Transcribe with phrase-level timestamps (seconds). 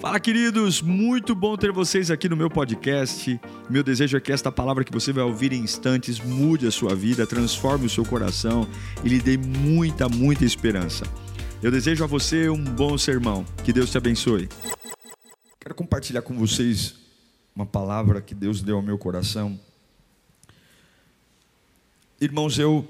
[0.00, 0.80] Fala, queridos!
[0.80, 3.40] Muito bom ter vocês aqui no meu podcast.
[3.68, 6.94] Meu desejo é que esta palavra que você vai ouvir em instantes mude a sua
[6.94, 8.64] vida, transforme o seu coração
[9.02, 11.04] e lhe dê muita, muita esperança.
[11.60, 13.44] Eu desejo a você um bom sermão.
[13.64, 14.48] Que Deus te abençoe.
[15.58, 16.94] Quero compartilhar com vocês
[17.52, 19.58] uma palavra que Deus deu ao meu coração.
[22.20, 22.86] Irmãos, eu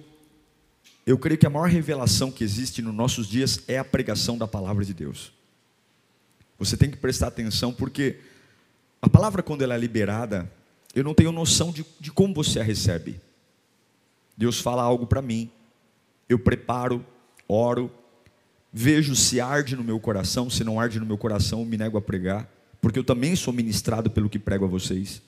[1.07, 4.47] eu creio que a maior revelação que existe nos nossos dias é a pregação da
[4.47, 5.38] palavra de Deus.
[6.59, 8.19] Você tem que prestar atenção, porque
[9.01, 10.51] a palavra, quando ela é liberada,
[10.95, 13.21] eu não tenho noção de, de como você a recebe.
[14.37, 15.51] Deus fala algo para mim,
[16.29, 17.05] eu preparo,
[17.49, 17.91] oro,
[18.73, 21.97] vejo se arde no meu coração, se não arde no meu coração, eu me nego
[21.97, 22.49] a pregar,
[22.81, 25.23] porque eu também sou ministrado pelo que prego a vocês.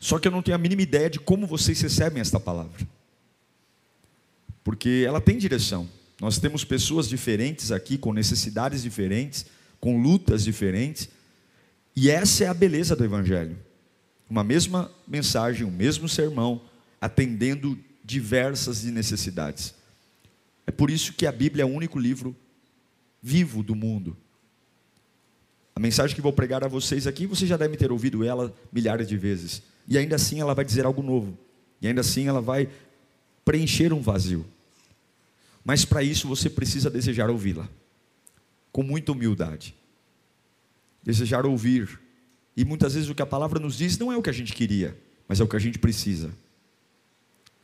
[0.00, 2.86] Só que eu não tenho a mínima ideia de como vocês recebem esta palavra,
[4.62, 5.88] porque ela tem direção.
[6.20, 9.46] Nós temos pessoas diferentes aqui, com necessidades diferentes,
[9.84, 11.10] com lutas diferentes.
[11.94, 13.58] E essa é a beleza do Evangelho.
[14.30, 16.62] Uma mesma mensagem, um mesmo sermão,
[16.98, 19.74] atendendo diversas necessidades.
[20.66, 22.34] É por isso que a Bíblia é o único livro
[23.22, 24.16] vivo do mundo.
[25.76, 29.06] A mensagem que vou pregar a vocês aqui, vocês já devem ter ouvido ela milhares
[29.06, 29.62] de vezes.
[29.86, 31.36] E ainda assim ela vai dizer algo novo.
[31.82, 32.70] E ainda assim ela vai
[33.44, 34.46] preencher um vazio.
[35.62, 37.68] Mas para isso você precisa desejar ouvi-la
[38.74, 39.72] com muita humildade.
[41.00, 42.00] Desejar ouvir.
[42.56, 44.52] E muitas vezes o que a palavra nos diz não é o que a gente
[44.52, 46.34] queria, mas é o que a gente precisa.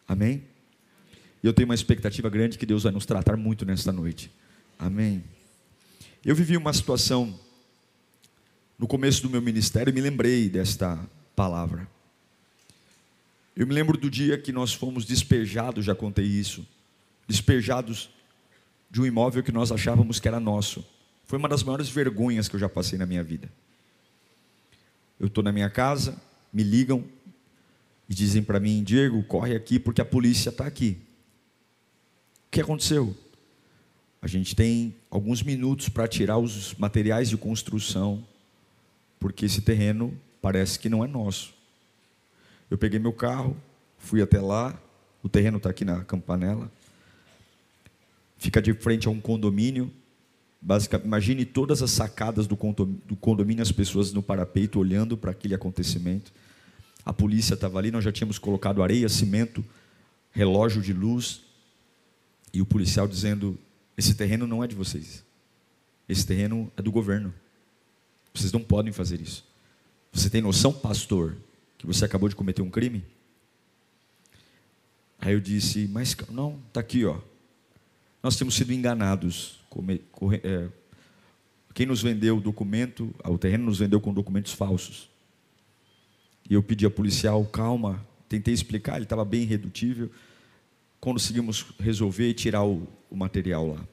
[0.07, 0.45] Amém?
[1.43, 4.31] E eu tenho uma expectativa grande que Deus vai nos tratar muito nesta noite.
[4.79, 5.25] Amém.
[6.25, 7.37] Eu vivi uma situação
[8.79, 10.97] no começo do meu ministério e me lembrei desta
[11.35, 11.89] palavra.
[13.57, 16.65] Eu me lembro do dia que nós fomos despejados, já contei isso,
[17.27, 18.11] despejados
[18.89, 20.87] de um imóvel que nós achávamos que era nosso.
[21.31, 23.49] Foi uma das maiores vergonhas que eu já passei na minha vida.
[25.17, 26.21] Eu estou na minha casa,
[26.53, 27.05] me ligam
[28.09, 30.99] e dizem para mim: Diego, corre aqui porque a polícia está aqui.
[32.49, 33.17] O que aconteceu?
[34.21, 38.27] A gente tem alguns minutos para tirar os materiais de construção,
[39.21, 40.13] porque esse terreno
[40.43, 41.55] parece que não é nosso.
[42.69, 43.57] Eu peguei meu carro,
[43.99, 44.77] fui até lá,
[45.23, 46.69] o terreno está aqui na campanela,
[48.37, 49.95] fica de frente a um condomínio,
[50.61, 56.33] Basicamente, imagine todas as sacadas do condomínio, as pessoas no parapeito olhando para aquele acontecimento.
[57.05, 59.65] A polícia estava ali, nós já tínhamos colocado areia, cimento,
[60.33, 61.41] relógio de luz.
[62.53, 63.59] E o policial dizendo:
[63.97, 65.25] Esse terreno não é de vocês.
[66.07, 67.33] Esse terreno é do governo.
[68.35, 69.45] Vocês não podem fazer isso.
[70.13, 71.37] Você tem noção, pastor,
[71.79, 73.03] que você acabou de cometer um crime?
[75.19, 77.19] Aí eu disse: Mas não, está aqui, ó.
[78.23, 79.60] Nós temos sido enganados
[81.73, 85.09] quem nos vendeu o documento, o terreno nos vendeu com documentos falsos.
[86.49, 90.11] E eu pedi ao policial, calma, tentei explicar, ele estava bem irredutível.
[91.01, 93.87] Conseguimos resolver e tirar o, o material lá.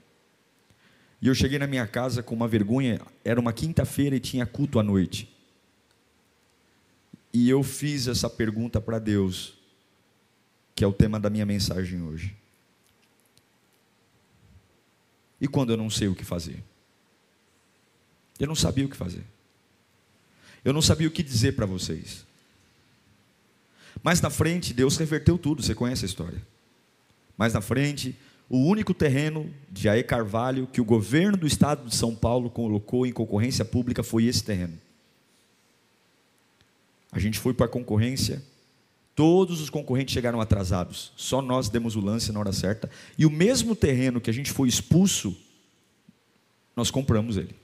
[1.22, 4.80] E eu cheguei na minha casa com uma vergonha, era uma quinta-feira e tinha culto
[4.80, 5.34] à noite.
[7.34, 9.58] E eu fiz essa pergunta para Deus,
[10.76, 12.36] que é o tema da minha mensagem hoje.
[15.40, 16.64] E quando eu não sei o que fazer?
[18.40, 19.24] Eu não sabia o que fazer.
[20.64, 22.26] Eu não sabia o que dizer para vocês.
[24.04, 26.42] Mais na frente, Deus reverteu tudo, você conhece a história.
[27.38, 28.16] Mais na frente,
[28.50, 33.06] o único terreno de Jair Carvalho que o governo do estado de São Paulo colocou
[33.06, 34.78] em concorrência pública foi esse terreno.
[37.12, 38.42] A gente foi para a concorrência,
[39.18, 41.12] Todos os concorrentes chegaram atrasados.
[41.18, 42.88] Só nós demos o lance na hora certa.
[43.18, 45.36] E o mesmo terreno que a gente foi expulso,
[46.76, 47.56] nós compramos ele.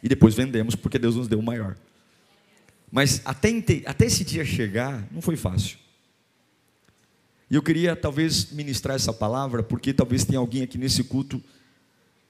[0.00, 1.76] E depois vendemos, porque Deus nos deu o maior.
[2.88, 3.48] Mas até,
[3.84, 5.76] até esse dia chegar, não foi fácil.
[7.50, 11.42] E eu queria talvez ministrar essa palavra, porque talvez tenha alguém aqui nesse culto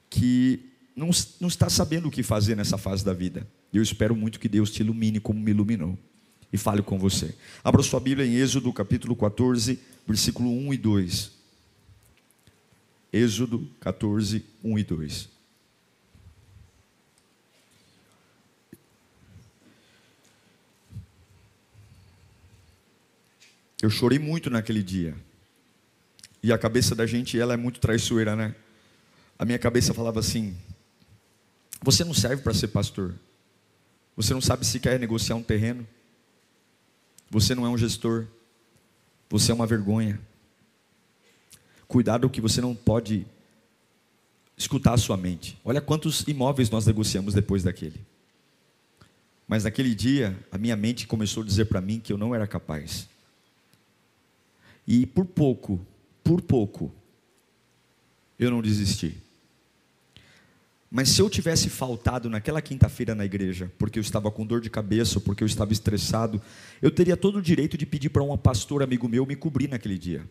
[0.08, 0.64] que
[0.96, 3.46] não, não está sabendo o que fazer nessa fase da vida.
[3.70, 5.98] E eu espero muito que Deus te ilumine como me iluminou
[6.52, 7.34] e fale com você.
[7.64, 11.32] Abra sua Bíblia em Êxodo capítulo 14, versículo 1 e 2.
[13.12, 15.28] Êxodo 14, 1 e 2.
[23.80, 25.16] Eu chorei muito naquele dia.
[26.42, 28.54] E a cabeça da gente, ela é muito traiçoeira, né?
[29.38, 30.56] A minha cabeça falava assim:
[31.82, 33.14] Você não serve para ser pastor.
[34.16, 35.86] Você não sabe se quer negociar um terreno.
[37.32, 38.26] Você não é um gestor.
[39.30, 40.20] Você é uma vergonha.
[41.88, 43.26] Cuidado que você não pode
[44.54, 45.58] escutar a sua mente.
[45.64, 48.04] Olha quantos imóveis nós negociamos depois daquele.
[49.48, 52.46] Mas naquele dia, a minha mente começou a dizer para mim que eu não era
[52.46, 53.08] capaz.
[54.86, 55.80] E por pouco,
[56.22, 56.92] por pouco,
[58.38, 59.16] eu não desisti.
[60.94, 64.68] Mas se eu tivesse faltado naquela quinta-feira na igreja, porque eu estava com dor de
[64.68, 66.38] cabeça, porque eu estava estressado,
[66.82, 69.96] eu teria todo o direito de pedir para um pastor amigo meu me cobrir naquele
[69.96, 70.28] dia.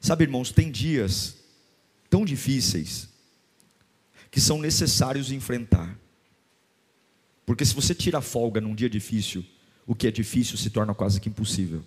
[0.00, 1.38] Sabe, irmãos, tem dias
[2.08, 3.08] tão difíceis
[4.30, 5.98] que são necessários enfrentar.
[7.44, 9.44] Porque se você tira folga num dia difícil,
[9.88, 11.82] o que é difícil se torna quase que impossível.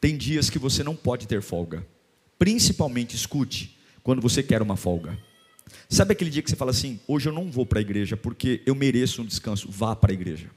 [0.00, 1.84] Tem dias que você não pode ter folga.
[2.38, 5.18] Principalmente, escute, quando você quer uma folga.
[5.88, 8.62] Sabe aquele dia que você fala assim: hoje eu não vou para a igreja porque
[8.66, 9.70] eu mereço um descanso?
[9.70, 10.50] Vá para a igreja.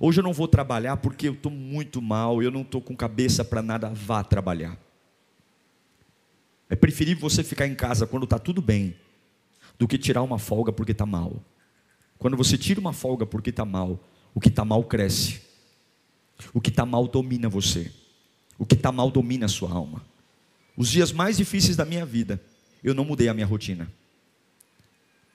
[0.00, 3.44] Hoje eu não vou trabalhar porque eu estou muito mal, eu não estou com cabeça
[3.44, 3.90] para nada.
[3.90, 4.78] Vá trabalhar.
[6.70, 8.94] É preferível você ficar em casa quando está tudo bem,
[9.78, 11.42] do que tirar uma folga porque está mal.
[12.18, 13.98] Quando você tira uma folga porque está mal,
[14.34, 15.40] o que está mal cresce.
[16.52, 17.90] O que está mal domina você.
[18.58, 20.04] O que está mal domina a sua alma.
[20.76, 22.40] Os dias mais difíceis da minha vida,
[22.82, 23.90] eu não mudei a minha rotina.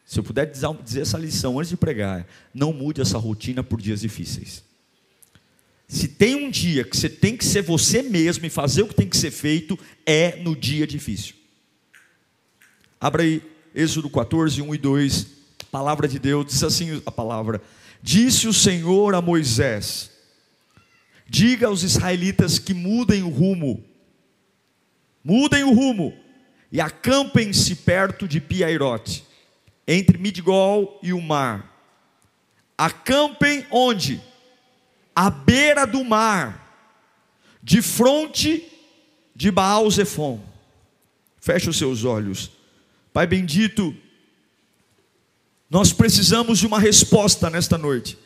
[0.05, 4.01] Se eu puder dizer essa lição antes de pregar, não mude essa rotina por dias
[4.01, 4.63] difíceis.
[5.87, 8.95] Se tem um dia que você tem que ser você mesmo e fazer o que
[8.95, 11.35] tem que ser feito, é no dia difícil.
[12.99, 13.41] Abra aí
[13.75, 15.27] Êxodo 14, 1 e 2.
[15.71, 17.61] Palavra de Deus, diz assim a palavra:
[18.01, 20.11] Disse o Senhor a Moisés:
[21.27, 23.83] Diga aos israelitas que mudem o rumo,
[25.23, 26.13] mudem o rumo
[26.73, 29.23] e acampem-se perto de Piairote
[29.87, 31.71] entre Midgol e o mar.
[32.75, 34.19] Acampem onde?
[35.15, 36.75] À beira do mar,
[37.61, 38.67] de fronte
[39.35, 40.43] de Baal Zephon.
[41.39, 42.49] Feche os seus olhos.
[43.13, 43.95] Pai bendito,
[45.69, 48.17] nós precisamos de uma resposta nesta noite.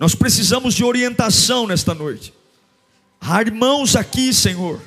[0.00, 2.34] Nós precisamos de orientação nesta noite.
[3.20, 4.82] Há irmãos aqui, Senhor,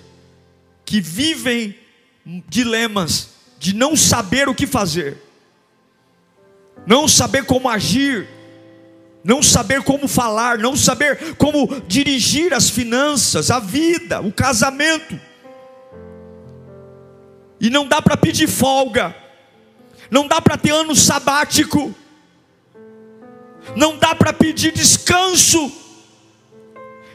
[0.92, 1.74] que vivem
[2.50, 5.16] dilemas de não saber o que fazer,
[6.86, 8.28] não saber como agir,
[9.24, 15.18] não saber como falar, não saber como dirigir as finanças, a vida, o casamento.
[17.58, 19.16] E não dá para pedir folga,
[20.10, 21.96] não dá para ter ano sabático,
[23.78, 25.72] não dá para pedir descanso.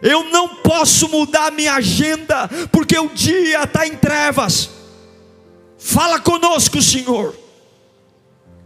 [0.02, 4.70] Eu não posso mudar minha agenda, porque o dia está em trevas.
[5.78, 7.34] Fala conosco, Senhor.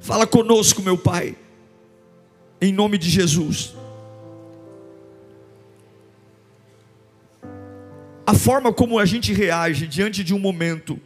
[0.00, 1.37] Fala conosco, meu Pai.
[2.61, 3.75] Em nome de Jesus.
[8.26, 11.00] A forma como a gente reage diante de um momento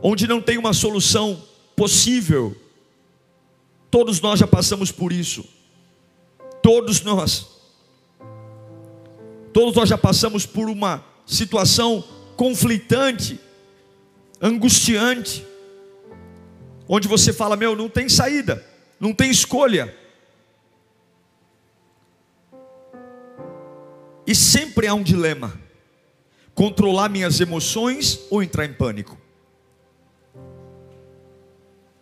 [0.00, 1.42] onde não tem uma solução
[1.74, 2.56] possível,
[3.90, 5.44] todos nós já passamos por isso.
[6.62, 7.57] Todos nós.
[9.52, 12.04] Todos nós já passamos por uma situação
[12.36, 13.40] conflitante
[14.40, 15.46] angustiante,
[16.88, 18.64] onde você fala: Meu, não tem saída,
[18.98, 19.94] não tem escolha.
[24.26, 25.58] E sempre há um dilema:
[26.54, 29.18] controlar minhas emoções ou entrar em pânico.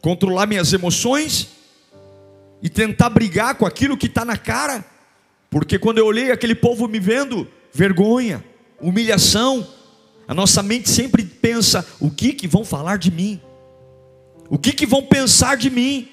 [0.02, 1.48] Controlar minhas emoções
[2.62, 4.84] e tentar brigar com aquilo que está na cara,
[5.50, 8.44] porque quando eu olhei aquele povo me vendo, vergonha,
[8.80, 9.66] humilhação,
[10.26, 13.40] a nossa mente sempre pensa: o que que vão falar de mim?
[14.48, 16.08] O que que vão pensar de mim?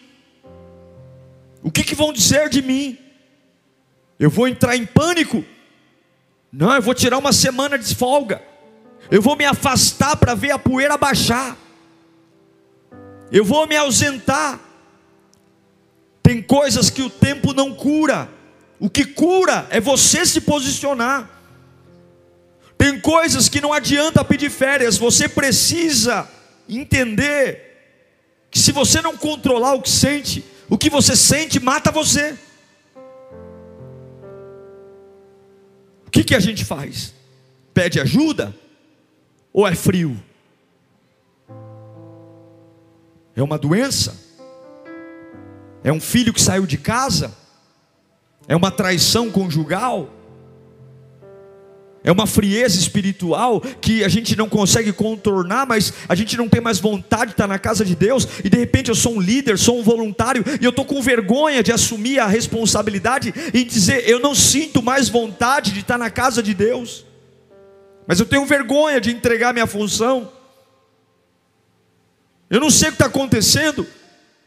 [1.61, 2.97] O que que vão dizer de mim?
[4.19, 5.43] Eu vou entrar em pânico?
[6.51, 8.41] Não, eu vou tirar uma semana de folga.
[9.09, 11.57] Eu vou me afastar para ver a poeira baixar.
[13.31, 14.59] Eu vou me ausentar.
[16.21, 18.29] Tem coisas que o tempo não cura.
[18.79, 21.29] O que cura é você se posicionar.
[22.77, 26.27] Tem coisas que não adianta pedir férias, você precisa
[26.67, 27.73] entender
[28.51, 32.37] que se você não controlar o que sente, o que você sente mata você.
[36.05, 37.13] O que, que a gente faz?
[37.73, 38.53] Pede ajuda?
[39.51, 40.21] Ou é frio?
[43.35, 44.15] É uma doença?
[45.83, 47.35] É um filho que saiu de casa?
[48.47, 50.09] É uma traição conjugal?
[52.03, 56.59] É uma frieza espiritual que a gente não consegue contornar, mas a gente não tem
[56.59, 59.57] mais vontade de estar na casa de Deus, e de repente eu sou um líder,
[59.57, 64.19] sou um voluntário, e eu estou com vergonha de assumir a responsabilidade e dizer: eu
[64.19, 67.05] não sinto mais vontade de estar na casa de Deus.
[68.05, 70.29] mas eu tenho vergonha de entregar minha função.
[72.49, 73.87] Eu não sei o que está acontecendo,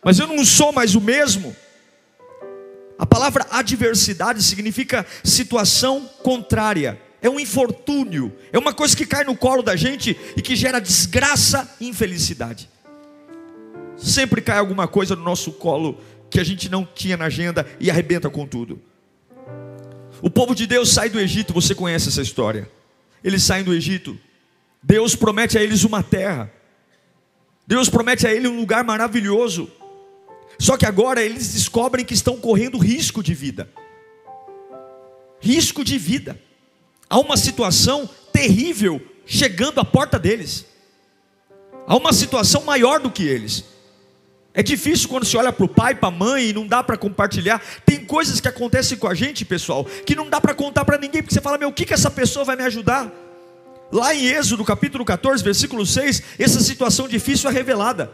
[0.05, 1.57] mas eu não sou mais o mesmo.
[2.99, 9.37] A palavra adversidade significa situação contrária, é um infortúnio, é uma coisa que cai no
[9.37, 12.71] colo da gente e que gera desgraça e infelicidade.
[13.97, 16.01] Sempre cai alguma coisa no nosso colo
[16.31, 18.81] que a gente não tinha na agenda e arrebenta com tudo.
[20.23, 22.69] O povo de Deus sai do Egito, você conhece essa história.
[23.23, 24.19] Eles saem do Egito.
[24.83, 26.51] Deus promete a eles uma terra.
[27.67, 29.71] Deus promete a eles um lugar maravilhoso.
[30.59, 33.69] Só que agora eles descobrem que estão correndo risco de vida.
[35.41, 36.41] Risco de vida.
[37.09, 40.67] Há uma situação terrível chegando à porta deles.
[41.87, 43.65] Há uma situação maior do que eles.
[44.53, 46.97] É difícil quando se olha para o pai, para a mãe e não dá para
[46.97, 47.63] compartilhar.
[47.85, 51.23] Tem coisas que acontecem com a gente, pessoal, que não dá para contar para ninguém,
[51.23, 53.13] porque você fala, meu, o que, que essa pessoa vai me ajudar?
[53.93, 58.11] Lá em Êxodo, capítulo 14, versículo 6, essa situação difícil é revelada.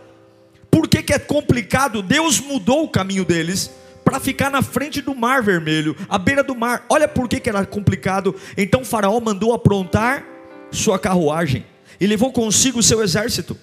[0.72, 2.02] Por que, que é complicado?
[2.02, 3.70] Deus mudou o caminho deles
[4.04, 6.84] para ficar na frente do mar vermelho, à beira do mar.
[6.88, 8.34] Olha por que, que era complicado.
[8.56, 10.24] Então Faraó mandou aprontar
[10.72, 11.64] sua carruagem
[12.00, 13.56] e levou consigo o seu exército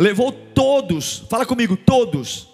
[0.00, 2.48] levou todos, fala comigo, todos.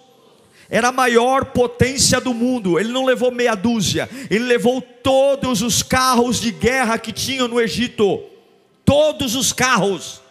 [0.69, 2.77] Era a maior potência do mundo.
[2.77, 7.61] Ele não levou meia dúzia, ele levou todos os carros de guerra que tinham no
[7.61, 8.21] Egito.
[8.83, 10.21] Todos os carros,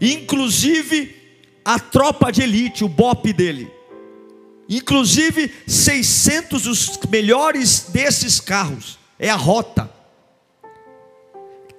[0.00, 1.23] inclusive
[1.64, 3.70] a tropa de elite, o BOP dele.
[4.68, 8.98] Inclusive 600 dos melhores desses carros.
[9.18, 9.90] É a rota.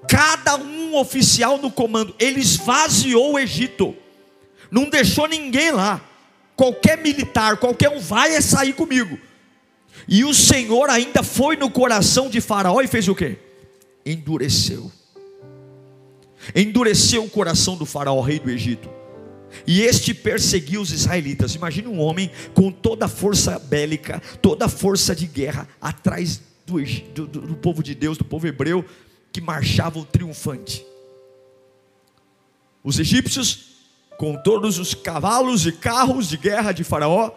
[0.07, 3.95] Cada um oficial no comando, ele esvaziou o Egito
[4.75, 6.01] não deixou ninguém lá.
[6.55, 9.17] Qualquer militar, qualquer um vai é sair comigo.
[10.07, 13.37] E o Senhor ainda foi no coração de Faraó e fez o quê?
[14.05, 14.91] Endureceu.
[16.53, 18.89] Endureceu o coração do Faraó, rei do Egito.
[19.65, 21.55] E este perseguiu os israelitas.
[21.55, 26.81] Imagine um homem com toda a força bélica, toda a força de guerra, atrás do,
[27.13, 28.83] do, do povo de Deus, do povo hebreu,
[29.31, 30.85] que marchavam triunfante.
[32.83, 33.75] Os egípcios
[34.17, 37.31] com todos os cavalos e carros de guerra de Faraó.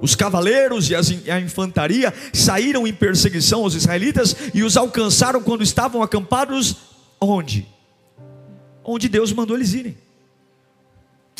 [0.00, 0.94] Os cavaleiros e
[1.30, 6.76] a infantaria saíram em perseguição aos israelitas e os alcançaram quando estavam acampados
[7.20, 7.66] onde?
[8.82, 9.96] Onde Deus mandou eles irem.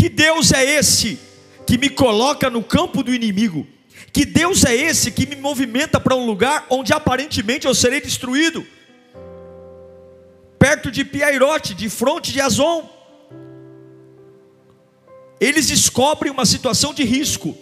[0.04, 1.18] Que Deus é esse
[1.66, 3.66] que me coloca no campo do inimigo?
[4.12, 8.66] Que Deus é esse que me movimenta para um lugar onde aparentemente eu serei destruído?
[10.58, 12.86] Perto de Piairote, de fronte de Azon
[15.40, 17.56] eles descobrem uma situação de risco.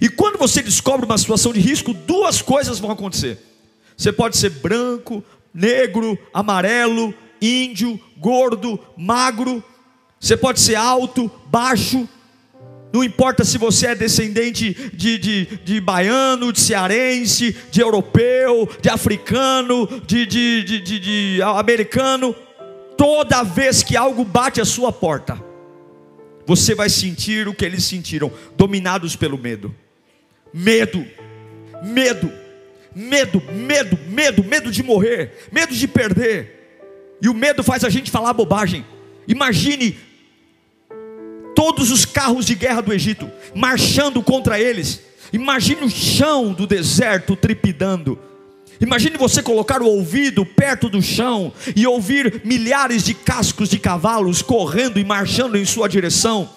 [0.00, 3.36] E quando você descobre uma situação de risco, duas coisas vão acontecer.
[3.96, 9.60] Você pode ser branco, negro, amarelo, índio, gordo, magro.
[10.20, 12.06] Você pode ser alto, baixo.
[12.92, 18.90] Não importa se você é descendente de, de, de baiano, de cearense, de europeu, de
[18.90, 22.34] africano, de, de, de, de, de americano.
[22.98, 25.42] Toda vez que algo bate a sua porta,
[26.46, 29.74] você vai sentir o que eles sentiram, dominados pelo medo.
[30.52, 31.06] Medo,
[31.82, 32.30] medo,
[32.94, 37.16] medo, medo, medo, medo de morrer, medo de perder.
[37.22, 38.84] E o medo faz a gente falar bobagem.
[39.26, 39.96] Imagine
[41.60, 44.98] todos os carros de guerra do Egito marchando contra eles.
[45.30, 48.18] Imagine o chão do deserto tripidando.
[48.80, 54.40] Imagine você colocar o ouvido perto do chão e ouvir milhares de cascos de cavalos
[54.40, 56.48] correndo e marchando em sua direção,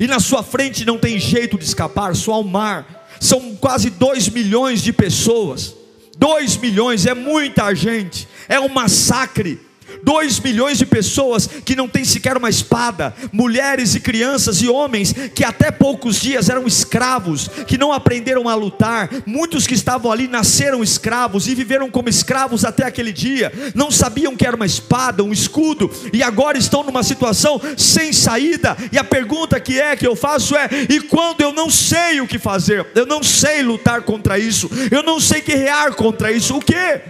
[0.00, 3.10] e na sua frente não tem jeito de escapar, só o mar.
[3.20, 5.74] São quase dois milhões de pessoas.
[6.16, 9.60] Dois milhões é muita gente, é um massacre.
[10.02, 15.14] 2 milhões de pessoas que não têm sequer uma espada, mulheres e crianças e homens
[15.34, 20.28] que até poucos dias eram escravos, que não aprenderam a lutar, muitos que estavam ali
[20.28, 25.22] nasceram escravos e viveram como escravos até aquele dia, não sabiam que era uma espada,
[25.22, 28.76] um escudo, e agora estão numa situação sem saída.
[28.92, 32.26] E a pergunta que é que eu faço é: e quando eu não sei o
[32.26, 36.60] que fazer, eu não sei lutar contra isso, eu não sei guerrear contra isso, o
[36.60, 37.00] que?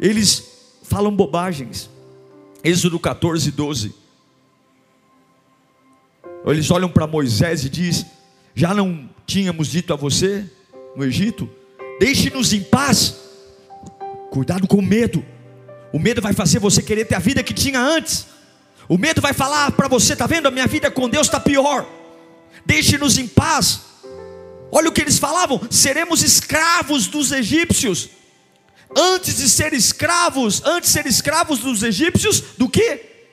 [0.00, 0.53] Eles
[0.94, 1.90] falam bobagens.
[2.62, 3.92] Êxodo 14, 12.
[6.46, 8.06] Eles olham para Moisés e diz:
[8.54, 10.48] Já não tínhamos dito a você
[10.94, 11.50] no Egito?
[11.98, 13.16] Deixe-nos em paz.
[14.30, 15.24] Cuidado com o medo.
[15.92, 18.28] O medo vai fazer você querer ter a vida que tinha antes.
[18.88, 20.46] O medo vai falar para você: Está vendo?
[20.46, 21.84] A minha vida com Deus está pior.
[22.64, 23.80] Deixe-nos em paz.
[24.70, 28.10] Olha o que eles falavam: seremos escravos dos egípcios.
[28.96, 33.28] Antes de ser escravos, antes de ser escravos dos egípcios, do que?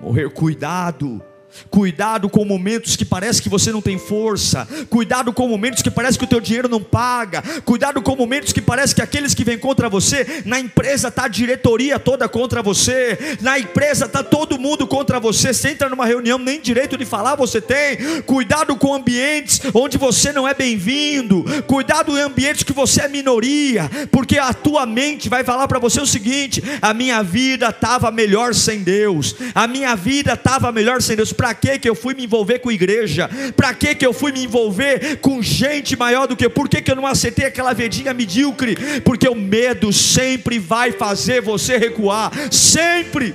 [0.00, 1.22] Morrer, cuidado
[1.70, 4.66] Cuidado com momentos que parece que você não tem força.
[4.88, 7.42] Cuidado com momentos que parece que o teu dinheiro não paga.
[7.64, 11.28] Cuidado com momentos que parece que aqueles que vêm contra você, na empresa está a
[11.28, 13.36] diretoria toda contra você.
[13.40, 15.52] Na empresa está todo mundo contra você.
[15.52, 18.22] Você entra numa reunião, nem direito de falar você tem.
[18.22, 21.44] Cuidado com ambientes onde você não é bem-vindo.
[21.66, 26.00] Cuidado em ambientes que você é minoria, porque a tua mente vai falar para você
[26.00, 29.34] o seguinte: a minha vida estava melhor sem Deus.
[29.54, 31.32] A minha vida estava melhor sem Deus.
[31.32, 33.30] Pra para que que eu fui me envolver com igreja?
[33.54, 36.50] Para que que eu fui me envolver com gente maior do que eu?
[36.50, 38.74] Por que que eu não aceitei aquela vedinha medíocre?
[39.02, 43.32] Porque o medo sempre vai fazer você recuar, sempre,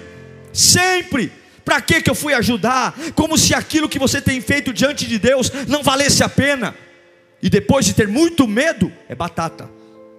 [0.51, 1.31] sempre.
[1.63, 2.93] Para que que eu fui ajudar?
[3.15, 6.75] Como se aquilo que você tem feito diante de Deus não valesse a pena.
[7.41, 9.69] E depois de ter muito medo, é batata.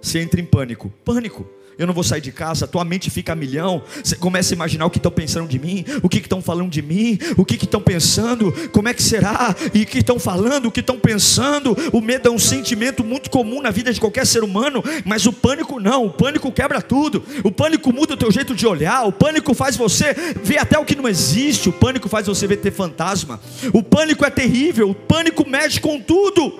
[0.01, 0.91] Você entra em pânico.
[1.05, 4.55] Pânico eu não vou sair de casa, tua mente fica a milhão, você começa a
[4.55, 7.55] imaginar o que estão pensando de mim, o que estão falando de mim, o que
[7.55, 11.75] estão pensando, como é que será, e o que estão falando, o que estão pensando.
[11.91, 15.33] O medo é um sentimento muito comum na vida de qualquer ser humano, mas o
[15.33, 19.11] pânico não, o pânico quebra tudo, o pânico muda o teu jeito de olhar, o
[19.11, 20.13] pânico faz você
[20.43, 23.39] ver até o que não existe, o pânico faz você ver ter fantasma,
[23.73, 26.59] o pânico é terrível, o pânico mexe com tudo.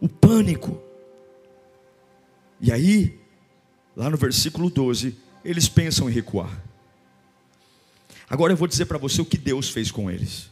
[0.00, 0.82] O pânico.
[2.60, 3.21] E aí,
[3.96, 6.50] lá no versículo 12, eles pensam em recuar.
[8.28, 10.50] Agora eu vou dizer para você o que Deus fez com eles.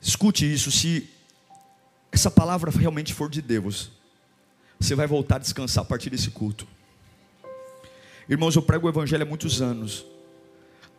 [0.00, 1.08] Escute isso, se
[2.12, 3.90] essa palavra realmente for de Deus,
[4.78, 6.66] você vai voltar a descansar a partir desse culto.
[8.28, 10.04] Irmãos, eu prego o Evangelho há muitos anos,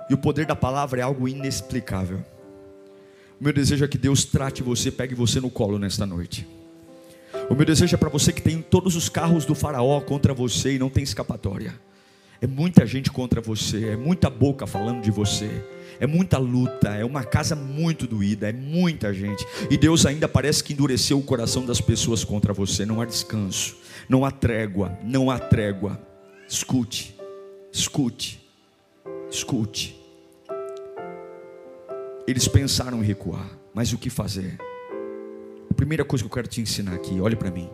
[0.10, 2.26] e o poder da palavra é algo inexplicável.
[3.40, 6.48] O meu desejo é que Deus trate você, pegue você no colo nesta noite.
[7.50, 10.76] O meu desejo é para você que tem todos os carros do Faraó contra você
[10.76, 11.74] e não tem escapatória.
[12.42, 15.50] É muita gente contra você, é muita boca falando de você,
[16.00, 19.46] é muita luta, é uma casa muito doída, é muita gente.
[19.70, 22.86] E Deus ainda parece que endureceu o coração das pessoas contra você.
[22.86, 23.76] Não há descanso,
[24.08, 26.00] não há trégua, não há trégua.
[26.48, 27.14] Escute,
[27.74, 28.40] escute,
[29.30, 30.00] escute.
[32.26, 34.58] Eles pensaram em recuar, mas o que fazer?
[35.80, 37.70] Primeira coisa que eu quero te ensinar aqui, olhe para mim.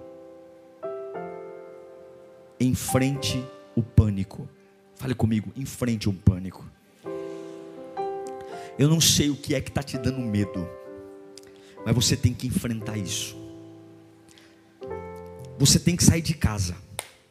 [2.60, 3.44] Enfrente
[3.76, 4.48] o pânico.
[4.94, 6.64] Fale comigo, enfrente um pânico.
[8.78, 10.70] Eu não sei o que é que está te dando medo,
[11.84, 13.36] mas você tem que enfrentar isso.
[15.58, 16.76] Você tem que sair de casa.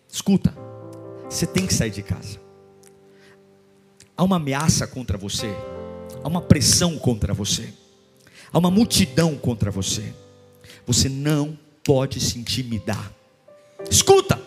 [0.08, 0.52] Escuta,
[1.30, 2.40] você tem que sair de casa.
[4.16, 5.54] Há uma ameaça contra você,
[6.20, 7.72] há uma pressão contra você,
[8.52, 10.12] há uma multidão contra você.
[10.86, 13.12] Você não pode se intimidar.
[13.90, 14.40] Escuta,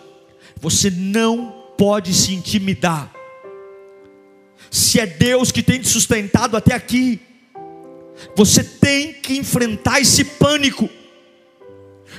[0.60, 3.12] você não pode se intimidar.
[4.72, 7.22] Se é Deus que tem te sustentado até aqui,
[8.36, 10.90] você tem que enfrentar esse pânico.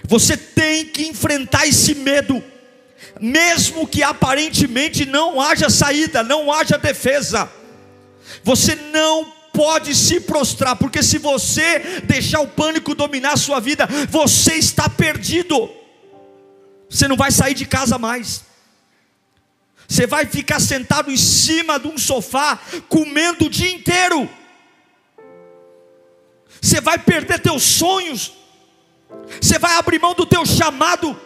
[0.04, 2.42] Você tem que enfrentar esse medo,
[3.20, 7.50] mesmo que aparentemente não haja saída, não haja defesa.
[8.44, 13.88] Você não pode se prostrar, porque se você deixar o pânico dominar a sua vida,
[14.08, 15.68] você está perdido.
[16.88, 18.44] Você não vai sair de casa mais.
[19.88, 24.30] Você vai ficar sentado em cima de um sofá, comendo o dia inteiro.
[26.62, 28.34] Você vai perder teus sonhos.
[29.40, 31.20] Você vai abrir mão do teu chamado.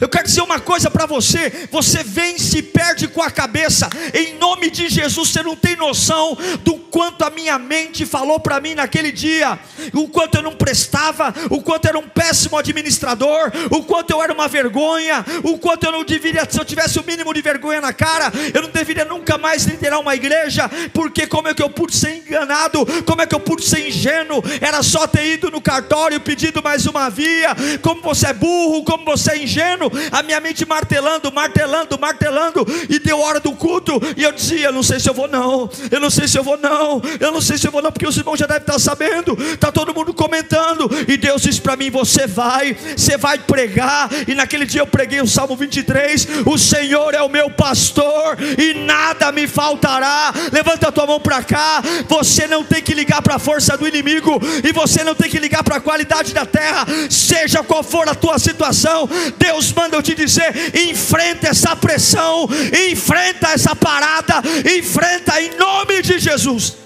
[0.00, 3.88] Eu quero dizer uma coisa para você: você vem e se perde com a cabeça,
[4.12, 5.28] em nome de Jesus.
[5.28, 9.58] Você não tem noção do quanto a minha mente falou para mim naquele dia,
[9.92, 14.22] o quanto eu não prestava, o quanto eu era um péssimo administrador, o quanto eu
[14.22, 17.80] era uma vergonha, o quanto eu não deveria, se eu tivesse o mínimo de vergonha
[17.80, 21.70] na cara, eu não deveria nunca mais liderar uma igreja, porque como é que eu
[21.70, 25.60] pude ser enganado, como é que eu pude ser ingênuo, era só ter ido no
[25.60, 29.73] cartório pedido mais uma via, como você é burro, como você é ingênuo
[30.10, 34.82] a minha mente martelando, martelando, martelando, e deu hora do culto, e eu dizia: não
[34.82, 37.58] sei se eu vou, não, eu não sei se eu vou, não, eu não sei
[37.58, 40.90] se eu vou, não, porque os irmãos já devem estar sabendo, está todo mundo comentando,
[41.08, 45.20] e Deus disse para mim: você vai, você vai pregar, e naquele dia eu preguei
[45.20, 50.32] o Salmo 23: o Senhor é o meu pastor, e nada me faltará.
[50.52, 53.86] Levanta a tua mão para cá, você não tem que ligar para a força do
[53.86, 58.08] inimigo, e você não tem que ligar para a qualidade da terra, seja qual for
[58.08, 59.08] a tua situação,
[59.38, 62.48] Deus manda eu te dizer: enfrenta essa pressão,
[62.90, 64.42] enfrenta essa parada,
[64.78, 66.76] enfrenta em nome de Jesus.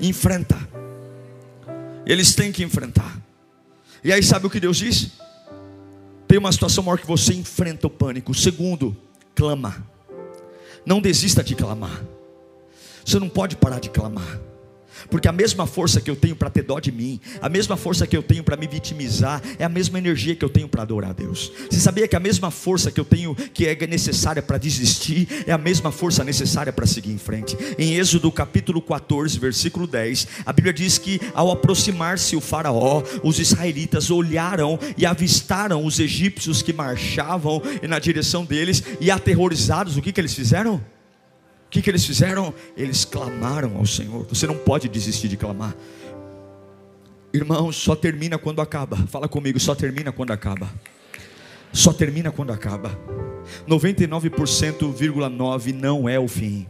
[0.00, 0.56] Enfrenta.
[2.06, 3.18] Eles têm que enfrentar.
[4.02, 5.12] E aí, sabe o que Deus disse?
[6.26, 8.34] Tem uma situação maior que você enfrenta o pânico.
[8.34, 8.96] Segundo,
[9.34, 9.84] clama.
[10.86, 12.02] Não desista de clamar.
[13.04, 14.38] Você não pode parar de clamar.
[15.10, 18.06] Porque a mesma força que eu tenho para ter dó de mim, a mesma força
[18.06, 21.10] que eu tenho para me vitimizar, é a mesma energia que eu tenho para adorar
[21.10, 21.52] a Deus.
[21.70, 25.52] Você sabia que a mesma força que eu tenho, que é necessária para desistir, é
[25.52, 27.56] a mesma força necessária para seguir em frente?
[27.78, 33.38] Em Êxodo capítulo 14, versículo 10, a Bíblia diz que ao aproximar-se o Faraó, os
[33.38, 40.12] israelitas olharam e avistaram os egípcios que marchavam na direção deles, e aterrorizados, o que,
[40.12, 40.80] que eles fizeram?
[41.68, 42.54] O que, que eles fizeram?
[42.74, 44.24] Eles clamaram ao Senhor.
[44.26, 45.76] Você não pode desistir de clamar.
[47.30, 48.96] Irmãos, só termina quando acaba.
[49.06, 50.70] Fala comigo, só termina quando acaba.
[51.70, 52.98] Só termina quando acaba.
[53.68, 56.66] 99,9 não é o fim.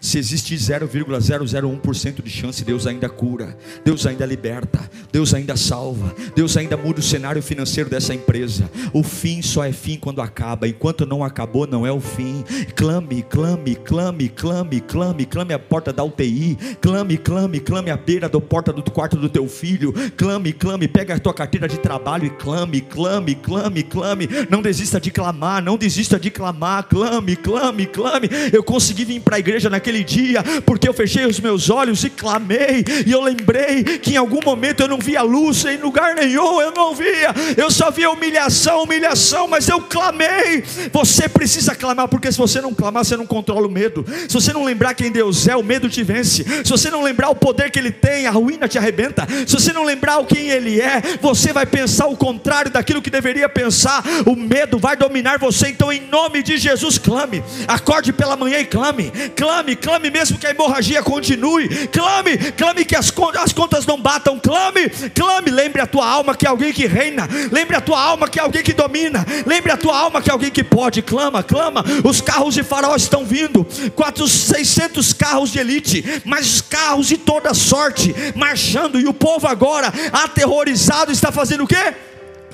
[0.00, 6.56] Se existe 0,001% de chance, Deus ainda cura, Deus ainda liberta, Deus ainda salva, Deus
[6.56, 8.70] ainda muda o cenário financeiro dessa empresa.
[8.92, 12.44] O fim só é fim quando acaba, enquanto não acabou, não é o fim.
[12.74, 18.28] Clame, clame, clame, clame, clame, clame a porta da UTI, clame, clame, clame a beira
[18.28, 22.26] da porta do quarto do teu filho, clame, clame, pega a tua carteira de trabalho
[22.26, 24.28] e clame, clame, clame, clame.
[24.48, 28.28] Não desista de clamar, não desista de clamar, clame, clame, clame.
[28.52, 32.04] Eu consegui vir para a igreja na naquele dia, porque eu fechei os meus olhos
[32.04, 36.14] e clamei, e eu lembrei que em algum momento eu não via luz em lugar
[36.14, 40.62] nenhum, eu não via, eu só via humilhação, humilhação, mas eu clamei.
[40.92, 44.04] Você precisa clamar, porque se você não clamar, você não controla o medo.
[44.28, 46.44] Se você não lembrar quem Deus é, o medo te vence.
[46.64, 49.26] Se você não lembrar o poder que Ele tem, a ruína te arrebenta.
[49.46, 53.48] Se você não lembrar quem Ele é, você vai pensar o contrário daquilo que deveria
[53.48, 54.02] pensar.
[54.26, 55.68] O medo vai dominar você.
[55.68, 57.42] Então, em nome de Jesus, clame.
[57.66, 59.10] Acorde pela manhã e clame.
[59.36, 64.00] Clame clame, clame mesmo que a hemorragia continue, clame, clame que as, as contas não
[64.00, 68.00] batam, clame, clame, lembre a tua alma que é alguém que reina, lembre a tua
[68.00, 71.02] alma que é alguém que domina, lembre a tua alma que é alguém que pode,
[71.02, 77.06] clama, clama, os carros de faraó estão vindo, 400, 600 carros de elite, mas carros
[77.06, 81.94] de toda sorte, marchando, e o povo agora, aterrorizado, está fazendo o quê?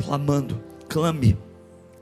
[0.04, 1.36] Clamando, clame,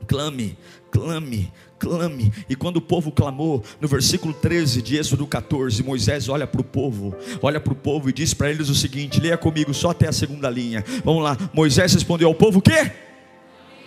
[0.06, 0.58] clame,
[0.90, 2.32] clame, clame.
[2.48, 6.64] E quando o povo clamou, no versículo 13 de Êxodo 14, Moisés olha para o
[6.64, 10.08] povo, olha para o povo e diz para eles o seguinte: leia comigo só até
[10.08, 10.84] a segunda linha.
[11.04, 11.36] Vamos lá.
[11.52, 12.92] Moisés respondeu ao povo: o quê?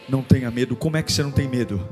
[0.08, 0.76] Não tenha medo.
[0.76, 1.86] Como é que você não tem medo?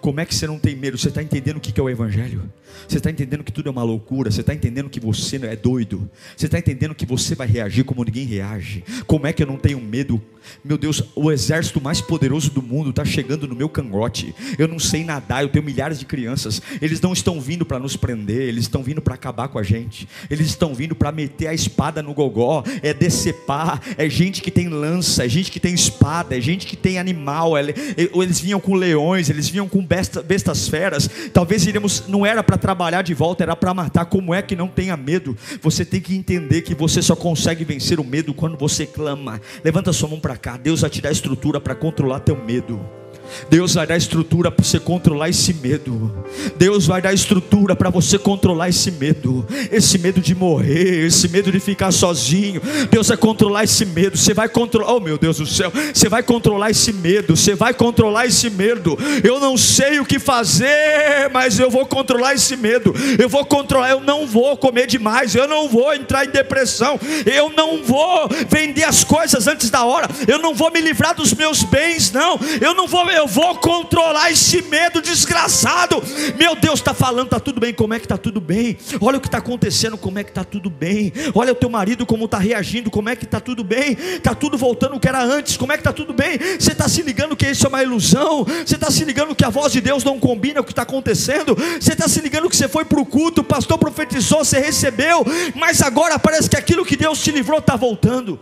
[0.00, 0.96] Como é que você não tem medo?
[0.96, 2.50] Você está entendendo o que é o Evangelho?
[2.88, 4.30] Você está entendendo que tudo é uma loucura?
[4.30, 6.08] Você está entendendo que você é doido?
[6.36, 8.84] Você está entendendo que você vai reagir como ninguém reage?
[9.06, 10.20] Como é que eu não tenho medo?
[10.64, 14.34] Meu Deus, o exército mais poderoso do mundo está chegando no meu cangote.
[14.58, 16.60] Eu não sei nadar, eu tenho milhares de crianças.
[16.80, 20.08] Eles não estão vindo para nos prender, eles estão vindo para acabar com a gente.
[20.28, 24.68] Eles estão vindo para meter a espada no gogó, é decepar, é gente que tem
[24.68, 27.52] lança, é gente que tem espada, é gente que tem animal.
[27.56, 31.08] Eles vinham com leões, eles vinham com bestas, bestas feras.
[31.32, 34.04] Talvez iremos, não era para trabalhar de volta, era para matar.
[34.06, 35.36] Como é que não tenha medo?
[35.60, 39.40] Você tem que entender que você só consegue vencer o medo quando você clama.
[39.64, 40.56] Levanta sua mão para cá.
[40.56, 43.01] Deus vai te dar estrutura para controlar teu medo.
[43.48, 46.12] Deus vai dar estrutura para você controlar esse medo.
[46.56, 49.46] Deus vai dar estrutura para você controlar esse medo.
[49.70, 52.60] Esse medo de morrer, esse medo de ficar sozinho.
[52.90, 54.16] Deus vai controlar esse medo.
[54.16, 57.36] Você vai controlar, oh meu Deus do céu, você vai controlar esse medo.
[57.36, 58.98] Você vai controlar esse medo.
[59.22, 62.94] Eu não sei o que fazer, mas eu vou controlar esse medo.
[63.18, 67.50] Eu vou controlar, eu não vou comer demais, eu não vou entrar em depressão, eu
[67.50, 71.62] não vou vender as coisas antes da hora, eu não vou me livrar dos meus
[71.62, 72.38] bens, não.
[72.60, 76.02] Eu não vou eu eu vou controlar esse medo desgraçado.
[76.36, 78.76] Meu Deus está falando, está tudo bem, como é que está tudo bem?
[79.00, 81.12] Olha o que está acontecendo, como é que está tudo bem?
[81.32, 83.92] Olha o teu marido como está reagindo, como é que está tudo bem?
[83.92, 86.36] Está tudo voltando o que era antes, como é que está tudo bem?
[86.58, 88.44] Você está se ligando que isso é uma ilusão?
[88.44, 90.82] Você está se ligando que a voz de Deus não combina com o que está
[90.82, 91.56] acontecendo?
[91.80, 95.24] Você está se ligando que você foi para o culto, o pastor profetizou, você recebeu,
[95.54, 98.40] mas agora parece que aquilo que Deus te livrou está voltando.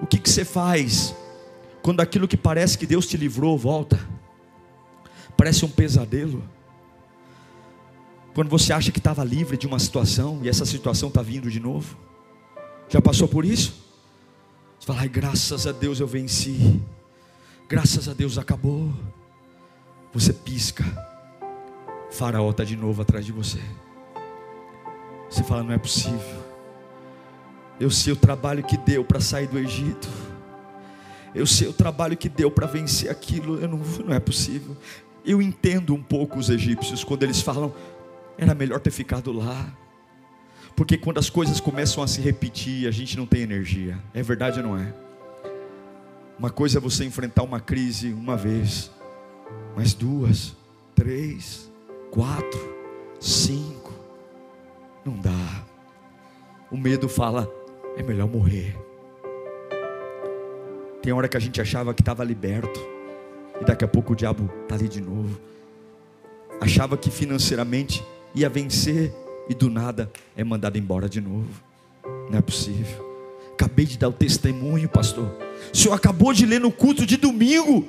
[0.00, 1.14] O que, que você faz
[1.82, 4.21] quando aquilo que parece que Deus te livrou volta?
[5.42, 6.40] Parece um pesadelo.
[8.32, 11.58] Quando você acha que estava livre de uma situação e essa situação está vindo de
[11.58, 11.98] novo.
[12.88, 13.74] Já passou por isso?
[14.78, 16.80] Você fala, ai, graças a Deus eu venci.
[17.68, 18.94] Graças a Deus acabou.
[20.14, 20.84] Você pisca.
[22.12, 23.58] faraó está de novo atrás de você.
[25.28, 26.40] Você fala, não é possível.
[27.80, 30.08] Eu sei o trabalho que deu para sair do Egito.
[31.34, 33.58] Eu sei o trabalho que deu para vencer aquilo.
[33.58, 34.76] Eu não, não é possível.
[35.24, 37.72] Eu entendo um pouco os egípcios quando eles falam,
[38.36, 39.76] era melhor ter ficado lá.
[40.74, 43.98] Porque quando as coisas começam a se repetir, a gente não tem energia.
[44.14, 44.92] É verdade ou não é?
[46.38, 48.90] Uma coisa é você enfrentar uma crise uma vez,
[49.76, 50.56] mais duas,
[50.94, 51.70] três,
[52.10, 52.74] quatro,
[53.20, 53.92] cinco.
[55.04, 55.64] Não dá.
[56.70, 57.48] O medo fala:
[57.96, 58.76] é melhor morrer.
[61.02, 62.80] Tem hora que a gente achava que estava liberto,
[63.62, 65.40] e daqui a pouco o diabo está ali de novo.
[66.60, 69.14] Achava que financeiramente ia vencer,
[69.48, 71.48] e do nada é mandado embora de novo.
[72.28, 73.12] Não é possível.
[73.52, 75.30] Acabei de dar o testemunho, pastor.
[75.72, 77.86] O senhor acabou de ler no culto de domingo.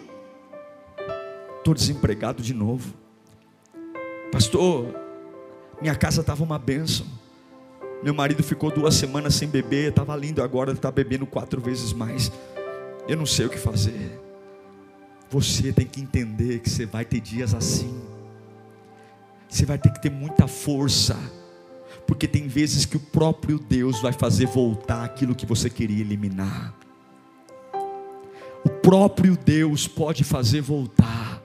[1.57, 2.93] Estou desempregado de novo.
[4.31, 4.93] Pastor,
[5.81, 7.05] minha casa estava uma bênção.
[8.03, 12.31] Meu marido ficou duas semanas sem beber, estava lindo agora, está bebendo quatro vezes mais.
[13.07, 14.19] Eu não sei o que fazer.
[15.33, 17.99] Você tem que entender que você vai ter dias assim.
[19.49, 21.17] Você vai ter que ter muita força
[22.05, 26.71] porque tem vezes que o próprio Deus vai fazer voltar aquilo que você queria eliminar.
[28.63, 31.41] O próprio Deus pode fazer voltar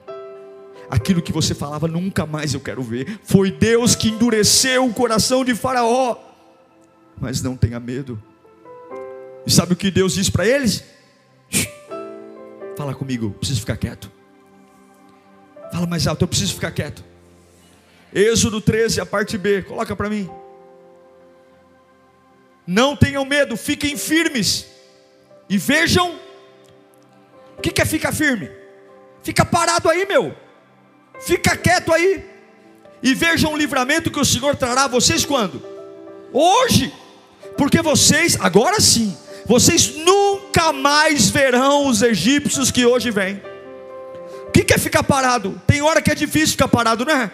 [0.87, 3.19] aquilo que você falava nunca mais eu quero ver.
[3.23, 6.15] Foi Deus que endureceu o coração de Faraó.
[7.19, 8.21] Mas não tenha medo.
[9.47, 10.83] E sabe o que Deus diz para eles?
[12.79, 14.09] Fala comigo, preciso ficar quieto.
[15.69, 17.03] Fala mais alto, eu preciso ficar quieto.
[18.13, 20.29] Êxodo 13, a parte B, coloca para mim.
[22.65, 24.65] Não tenham medo, fiquem firmes.
[25.49, 26.17] E vejam.
[27.57, 28.49] O que é ficar firme?
[29.23, 30.33] Fica parado aí, meu.
[31.19, 32.23] Fica quieto aí.
[33.03, 35.61] E vejam o livramento que o Senhor trará a vocês quando?
[36.31, 36.93] Hoje.
[37.57, 39.17] Porque vocês, agora sim,
[39.49, 43.41] vocês nunca mais verão os egípcios que hoje vêm.
[44.47, 45.59] O que é ficar parado?
[45.65, 47.31] Tem hora que é difícil ficar parado, não é?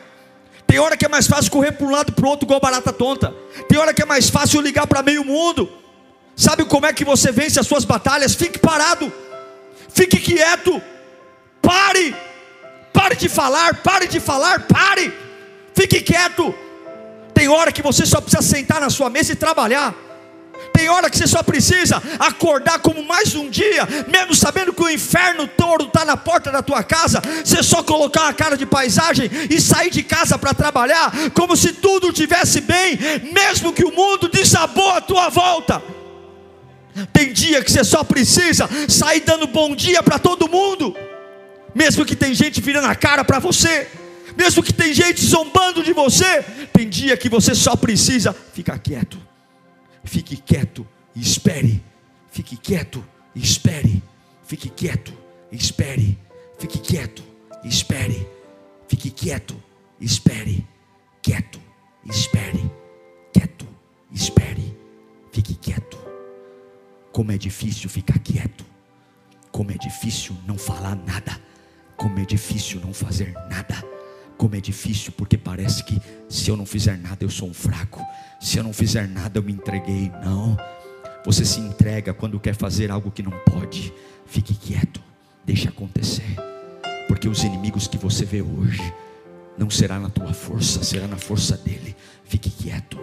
[0.66, 2.94] Tem hora que é mais fácil correr para um lado para o outro igual barata
[2.94, 3.36] tonta.
[3.68, 5.70] Tem hora que é mais fácil ligar para meio mundo.
[6.38, 8.34] Sabe como é que você vence as suas batalhas?
[8.34, 9.12] Fique parado.
[9.90, 10.82] Fique quieto.
[11.62, 12.16] Pare.
[12.94, 15.14] Pare de falar, pare de falar, pare.
[15.74, 16.56] Fique quieto.
[17.34, 20.05] Tem hora que você só precisa sentar na sua mesa e trabalhar.
[20.76, 24.90] Tem hora que você só precisa acordar como mais um dia, mesmo sabendo que o
[24.90, 27.22] inferno todo está na porta da tua casa.
[27.46, 31.72] Você só colocar uma cara de paisagem e sair de casa para trabalhar, como se
[31.72, 33.00] tudo tivesse bem,
[33.32, 35.82] mesmo que o mundo desabou à tua volta.
[37.14, 40.94] Tem dia que você só precisa sair dando bom dia para todo mundo,
[41.74, 43.88] mesmo que tem gente virando a cara para você,
[44.36, 46.44] mesmo que tem gente zombando de você.
[46.74, 49.35] Tem dia que você só precisa ficar quieto
[50.06, 51.82] Fique quieto e espere.
[52.32, 53.04] Fique quieto
[53.36, 54.02] e espere.
[54.44, 55.14] Fique quieto
[55.52, 56.18] e espere.
[56.60, 57.24] Fique quieto
[57.64, 58.28] e espere.
[58.88, 59.62] Fique quieto
[60.00, 60.66] e espere.
[61.22, 61.60] Quieto
[62.06, 62.72] e espere.
[63.34, 63.68] Quieto
[64.12, 64.78] e espere.
[65.32, 65.98] Fique quieto.
[67.12, 68.64] Como é difícil ficar quieto.
[69.52, 71.42] Como é difícil não falar nada.
[71.98, 73.95] Como é difícil não fazer nada
[74.46, 78.00] como é difícil, porque parece que se eu não fizer nada eu sou um fraco,
[78.40, 80.12] se eu não fizer nada eu me entreguei.
[80.24, 80.56] Não,
[81.26, 83.92] você se entrega quando quer fazer algo que não pode.
[84.28, 85.02] Fique quieto,
[85.44, 86.36] deixe acontecer,
[87.08, 88.94] porque os inimigos que você vê hoje
[89.58, 91.96] não será na tua força, será na força dele.
[92.24, 93.00] Fique quieto,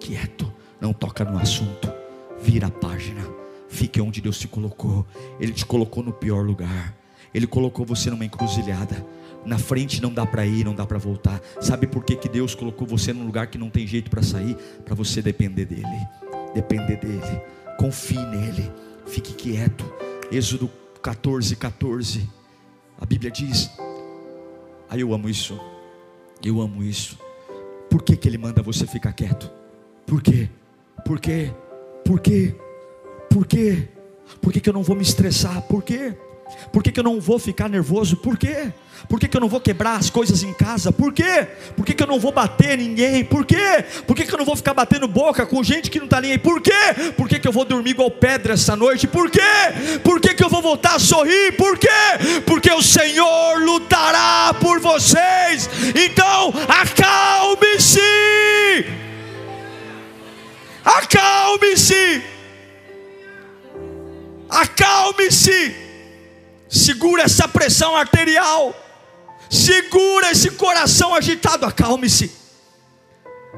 [0.00, 1.92] quieto, não toca no assunto,
[2.40, 3.20] vira a página,
[3.68, 5.06] fique onde Deus te colocou.
[5.38, 6.96] Ele te colocou no pior lugar,
[7.34, 9.04] ele colocou você numa encruzilhada
[9.46, 11.40] na frente não dá para ir, não dá para voltar.
[11.60, 14.56] Sabe por que, que Deus colocou você num lugar que não tem jeito para sair?
[14.84, 16.08] Para você depender dEle.
[16.54, 17.40] Depender dEle.
[17.78, 18.70] Confie nele.
[19.06, 19.84] Fique quieto.
[20.32, 20.68] Êxodo
[21.00, 22.28] 14, 14.
[23.00, 23.70] A Bíblia diz.
[24.88, 25.58] Aí ah, eu amo isso.
[26.44, 27.18] Eu amo isso.
[27.88, 29.50] Por que, que Ele manda você ficar quieto?
[30.04, 30.48] Por quê?
[31.04, 31.52] Por quê?
[32.04, 32.54] Por quê?
[33.30, 33.88] Por quê?
[34.40, 35.62] Por que, que eu não vou me estressar?
[35.62, 36.16] Por quê?
[36.72, 38.16] Por que, que eu não vou ficar nervoso?
[38.16, 38.72] Por quê?
[39.08, 40.90] Por que, que eu não vou quebrar as coisas em casa?
[40.90, 41.46] Por quê?
[41.76, 43.24] Por que, que eu não vou bater ninguém?
[43.24, 43.84] Por quê?
[44.06, 46.32] Por que, que eu não vou ficar batendo boca com gente que não está nem
[46.32, 46.38] aí?
[46.38, 46.72] Por quê?
[47.16, 49.06] Por que, que eu vou dormir igual pedra essa noite?
[49.06, 49.40] Por quê?
[50.02, 51.52] Por que, que eu vou voltar a sorrir?
[51.56, 51.88] Por quê?
[52.46, 55.68] Porque o Senhor lutará por vocês.
[55.94, 58.00] Então, acalme-se.
[60.84, 62.22] Acalme-se.
[64.48, 65.85] Acalme-se.
[66.68, 68.74] Segura essa pressão arterial.
[69.48, 71.64] Segura esse coração agitado.
[71.66, 72.32] Acalme-se.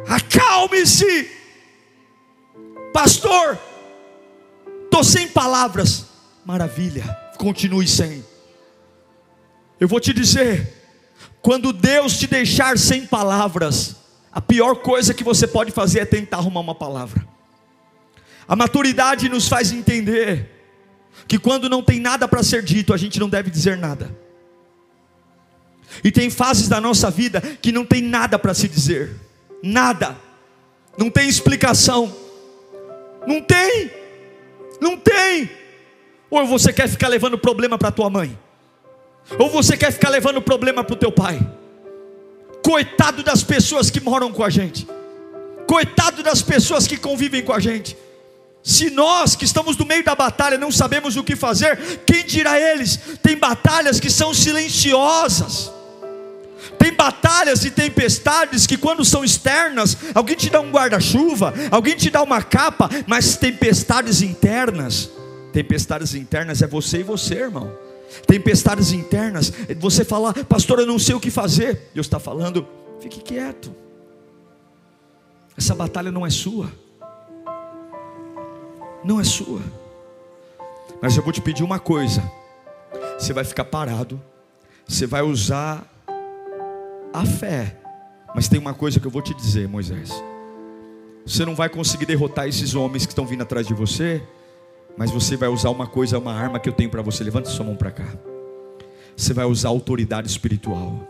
[0.06, 1.30] Acalme-se.
[2.92, 3.58] Pastor,
[4.84, 6.06] estou sem palavras.
[6.44, 7.04] Maravilha.
[7.38, 8.24] Continue sem.
[9.78, 10.74] Eu vou te dizer:
[11.40, 13.96] quando Deus te deixar sem palavras,
[14.32, 17.26] a pior coisa que você pode fazer é tentar arrumar uma palavra.
[18.46, 20.57] A maturidade nos faz entender
[21.28, 24.10] que quando não tem nada para ser dito, a gente não deve dizer nada.
[26.02, 29.14] E tem fases da nossa vida que não tem nada para se dizer,
[29.62, 30.16] nada,
[30.96, 32.14] não tem explicação,
[33.26, 33.90] não tem,
[34.80, 35.50] não tem.
[36.30, 38.38] Ou você quer ficar levando problema para tua mãe,
[39.38, 41.38] ou você quer ficar levando problema para o teu pai.
[42.62, 44.86] Coitado das pessoas que moram com a gente,
[45.66, 47.96] coitado das pessoas que convivem com a gente.
[48.68, 52.60] Se nós que estamos no meio da batalha não sabemos o que fazer, quem dirá
[52.60, 53.00] eles?
[53.22, 55.72] Tem batalhas que são silenciosas.
[56.78, 62.10] Tem batalhas e tempestades que, quando são externas, alguém te dá um guarda-chuva, alguém te
[62.10, 65.08] dá uma capa, mas tempestades internas.
[65.50, 67.72] Tempestades internas é você e você, irmão.
[68.26, 69.50] Tempestades internas,
[69.80, 71.88] você fala, pastor, eu não sei o que fazer.
[71.94, 72.68] Deus está falando,
[73.00, 73.74] fique quieto.
[75.56, 76.70] Essa batalha não é sua
[79.04, 79.60] não é sua.
[81.00, 82.22] Mas eu vou te pedir uma coisa:
[83.18, 84.20] você vai ficar parado,
[84.86, 85.86] você vai usar
[87.12, 87.76] a fé.
[88.34, 90.10] Mas tem uma coisa que eu vou te dizer, Moisés:
[91.24, 94.22] você não vai conseguir derrotar esses homens que estão vindo atrás de você,
[94.96, 97.22] mas você vai usar uma coisa, uma arma que eu tenho para você.
[97.22, 98.06] Levanta sua mão para cá.
[99.16, 101.06] Você vai usar autoridade espiritual.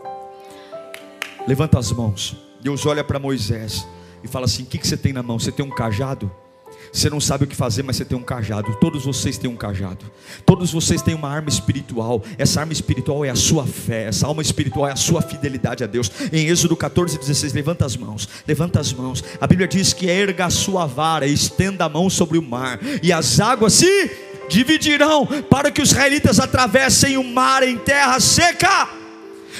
[1.47, 2.35] Levanta as mãos.
[2.61, 3.87] Deus olha para Moisés
[4.23, 5.39] e fala assim: O que, que você tem na mão?
[5.39, 6.31] Você tem um cajado?
[6.91, 8.75] Você não sabe o que fazer, mas você tem um cajado.
[8.79, 10.05] Todos vocês têm um cajado.
[10.45, 12.23] Todos vocês têm uma arma espiritual.
[12.37, 14.05] Essa arma espiritual é a sua fé.
[14.05, 16.11] Essa alma espiritual é a sua fidelidade a Deus.
[16.31, 18.27] Em Êxodo 14, 16, levanta as mãos.
[18.47, 19.23] Levanta as mãos.
[19.39, 22.79] A Bíblia diz que erga a sua vara e estenda a mão sobre o mar.
[23.03, 24.11] E as águas se
[24.49, 28.98] dividirão para que os israelitas atravessem o mar em terra seca.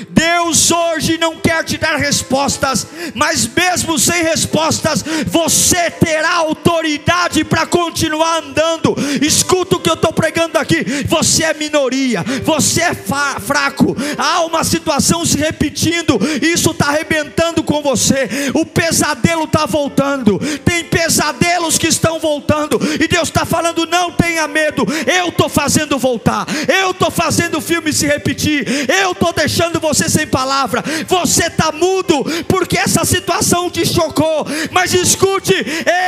[0.09, 7.65] Deus hoje não quer te dar respostas, mas mesmo sem respostas, você terá autoridade para
[7.65, 8.95] continuar andando.
[9.21, 10.83] Escuta o que eu estou pregando aqui.
[11.07, 13.95] Você é minoria, você é fraco.
[14.17, 18.29] Há uma situação se repetindo, isso está arrebentando com você.
[18.53, 20.39] O pesadelo está voltando.
[20.63, 24.85] Tem pesadelos que estão voltando, e Deus está falando: não tenha medo.
[25.05, 26.45] Eu estou fazendo voltar.
[26.67, 28.65] Eu estou fazendo o filme se repetir.
[28.89, 34.45] Eu estou deixando você sem palavra, você está mudo, porque essa situação te chocou.
[34.71, 35.53] Mas escute,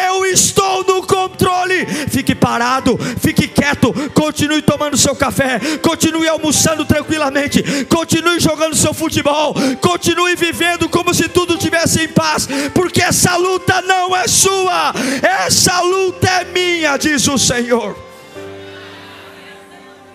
[0.07, 1.85] eu estou no controle.
[2.09, 9.55] Fique parado, fique quieto, continue tomando seu café, continue almoçando tranquilamente, continue jogando seu futebol,
[9.79, 15.79] continue vivendo como se tudo tivesse em paz, porque essa luta não é sua, essa
[15.81, 18.10] luta é minha, diz o Senhor.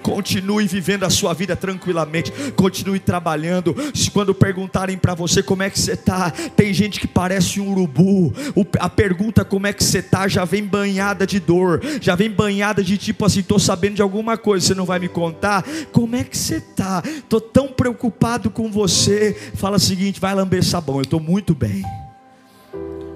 [0.07, 2.31] Continue vivendo a sua vida tranquilamente.
[2.55, 3.75] Continue trabalhando.
[4.13, 8.33] Quando perguntarem para você como é que você está, tem gente que parece um urubu.
[8.79, 12.85] A pergunta como é que você está já vem banhada de dor, já vem banhada
[12.85, 15.65] de tipo assim, estou sabendo de alguma coisa, você não vai me contar?
[15.91, 17.03] Como é que você está?
[17.05, 19.37] Estou tão preocupado com você.
[19.57, 20.99] Fala o seguinte, vai lamber sabão.
[20.99, 21.83] Eu estou muito bem.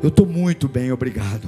[0.03, 1.47] Eu estou muito bem, obrigado.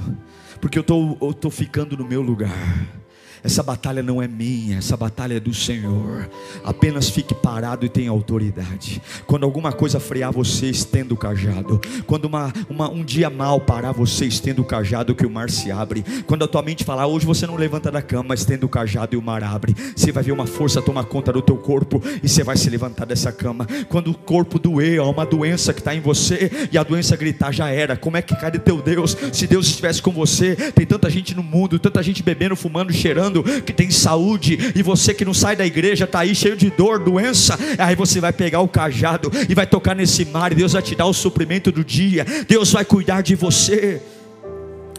[0.61, 0.85] Porque eu
[1.31, 3.02] estou ficando no meu lugar.
[3.43, 6.29] Essa batalha não é minha, essa batalha é do Senhor.
[6.63, 9.01] Apenas fique parado e tenha autoridade.
[9.27, 11.81] Quando alguma coisa frear você, estenda o cajado.
[12.07, 15.69] Quando uma, uma, um dia mal parar você, estenda o cajado que o mar se
[15.71, 16.05] abre.
[16.25, 19.17] Quando a tua mente falar, hoje você não levanta da cama, estenda o cajado e
[19.17, 19.75] o mar abre.
[19.93, 23.05] Você vai ver uma força tomar conta do teu corpo e você vai se levantar
[23.05, 23.67] dessa cama.
[23.89, 27.51] Quando o corpo doer, há uma doença que está em você e a doença gritar,
[27.51, 27.97] já era.
[27.97, 29.17] Como é que cadê teu Deus?
[29.33, 33.32] Se Deus estivesse com você, tem tanta gente no mundo, tanta gente bebendo, fumando, cheirando
[33.41, 36.99] que tem saúde, e você que não sai da igreja, está aí cheio de dor,
[36.99, 40.81] doença, aí você vai pegar o cajado e vai tocar nesse mar, e Deus vai
[40.81, 44.01] te dar o suprimento do dia, Deus vai cuidar de você.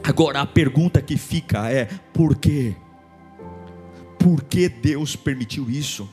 [0.02, 2.74] Agora a pergunta que fica é: por quê?
[4.18, 6.08] Por que Deus permitiu isso?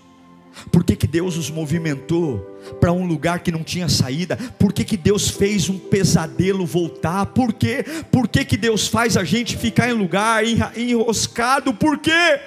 [0.70, 4.38] Por que, que Deus os movimentou para um lugar que não tinha saída?
[4.60, 7.28] Por que, que Deus fez um pesadelo voltar?
[7.28, 7.84] Por quê?
[8.12, 10.44] Por que, que Deus faz a gente ficar em lugar
[10.76, 11.74] enroscado?
[11.74, 12.40] Por quê?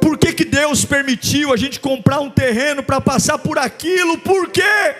[0.00, 4.18] Por que, que Deus permitiu a gente comprar um terreno para passar por aquilo?
[4.18, 4.96] Por quê?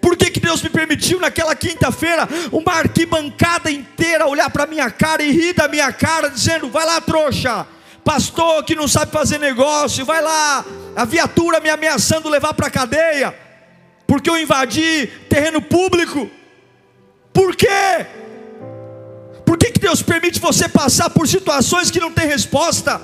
[0.00, 5.22] Por que, que Deus me permitiu naquela quinta-feira uma arquibancada inteira olhar para minha cara
[5.22, 7.66] e rir da minha cara, dizendo: vai lá, trouxa
[8.06, 12.70] pastor que não sabe fazer negócio, vai lá, a viatura me ameaçando levar para a
[12.70, 13.36] cadeia,
[14.06, 16.30] porque eu invadi terreno público.
[17.32, 18.06] Por quê?
[19.44, 23.00] Por que, que Deus permite você passar por situações que não tem resposta?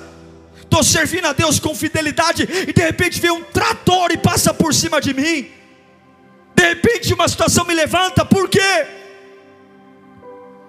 [0.61, 4.73] Estou servindo a Deus com fidelidade e de repente vem um trator e passa por
[4.73, 5.51] cima de mim.
[6.55, 8.87] De repente uma situação me levanta, por quê?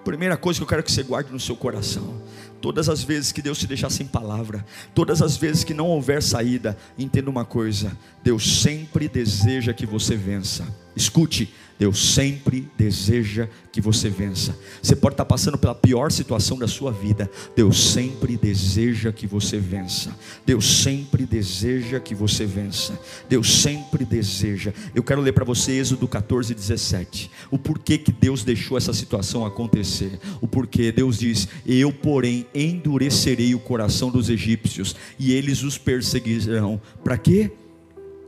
[0.04, 2.23] Primeira coisa que eu quero que você guarde no seu coração
[2.64, 6.22] Todas as vezes que Deus te deixar sem palavra, todas as vezes que não houver
[6.22, 10.66] saída, entenda uma coisa: Deus sempre deseja que você vença.
[10.96, 14.56] Escute, Deus sempre deseja que você vença.
[14.80, 17.30] Você pode estar passando pela pior situação da sua vida.
[17.56, 20.16] Deus sempre deseja que você vença.
[20.46, 22.98] Deus sempre deseja que você vença.
[23.28, 24.72] Deus sempre deseja.
[24.94, 27.30] Eu quero ler para você Êxodo 14, 17.
[27.50, 30.18] O porquê que Deus deixou essa situação acontecer.
[30.40, 36.80] O porquê Deus diz: Eu, porém, endurecerei o coração dos egípcios e eles os perseguirão.
[37.02, 37.50] Para quê?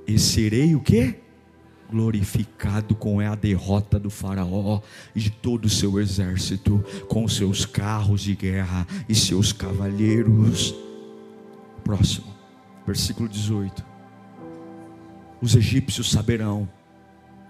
[0.07, 1.15] E serei o quê?
[1.91, 4.81] Glorificado com a derrota do Faraó
[5.15, 10.75] e de todo o seu exército, com seus carros de guerra e seus cavalheiros.
[11.85, 12.27] Próximo,
[12.87, 13.85] versículo 18.
[15.41, 16.69] Os egípcios saberão.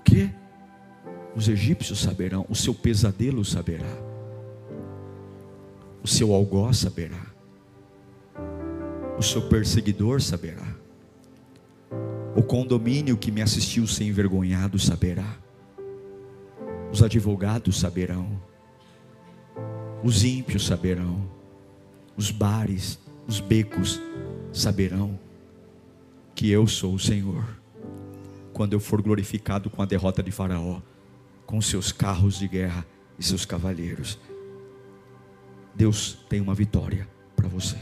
[0.00, 0.30] O que?
[1.34, 3.84] Os egípcios saberão, o seu pesadelo saberá,
[6.02, 7.26] o seu algoz saberá,
[9.18, 10.75] o seu perseguidor saberá
[12.36, 15.38] o condomínio que me assistiu sem envergonhado saberá.
[16.92, 18.38] Os advogados saberão.
[20.04, 21.26] Os ímpios saberão.
[22.14, 24.00] Os bares, os becos
[24.52, 25.18] saberão
[26.34, 27.42] que eu sou o Senhor.
[28.52, 30.82] Quando eu for glorificado com a derrota de Faraó,
[31.46, 32.86] com seus carros de guerra
[33.18, 34.18] e seus cavaleiros.
[35.74, 37.78] Deus tem uma vitória para você.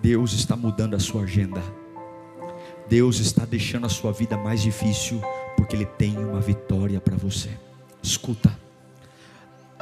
[0.00, 1.62] Deus está mudando a sua agenda.
[2.88, 5.20] Deus está deixando a sua vida mais difícil,
[5.56, 7.50] porque Ele tem uma vitória para você.
[8.02, 8.56] Escuta,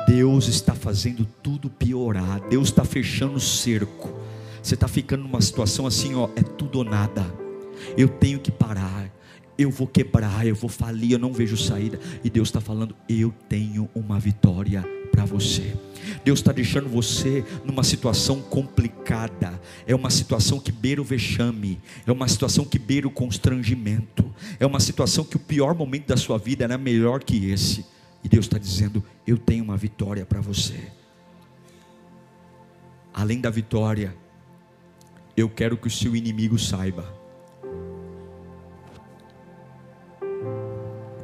[0.08, 4.08] Deus está fazendo tudo piorar, Deus está fechando o cerco.
[4.62, 7.24] Você está ficando numa situação assim, ó, é tudo ou nada.
[7.96, 9.10] Eu tenho que parar,
[9.56, 12.00] eu vou quebrar, eu vou falir, eu não vejo saída.
[12.24, 15.74] E Deus está falando, eu tenho uma vitória para você.
[16.22, 19.58] Deus está deixando você numa situação complicada.
[19.86, 21.80] É uma situação que beira o vexame.
[22.06, 24.30] É uma situação que beira o constrangimento.
[24.60, 27.86] É uma situação que o pior momento da sua vida era melhor que esse.
[28.22, 30.92] E Deus está dizendo: Eu tenho uma vitória para você.
[33.14, 34.14] Além da vitória,
[35.34, 37.10] eu quero que o seu inimigo saiba.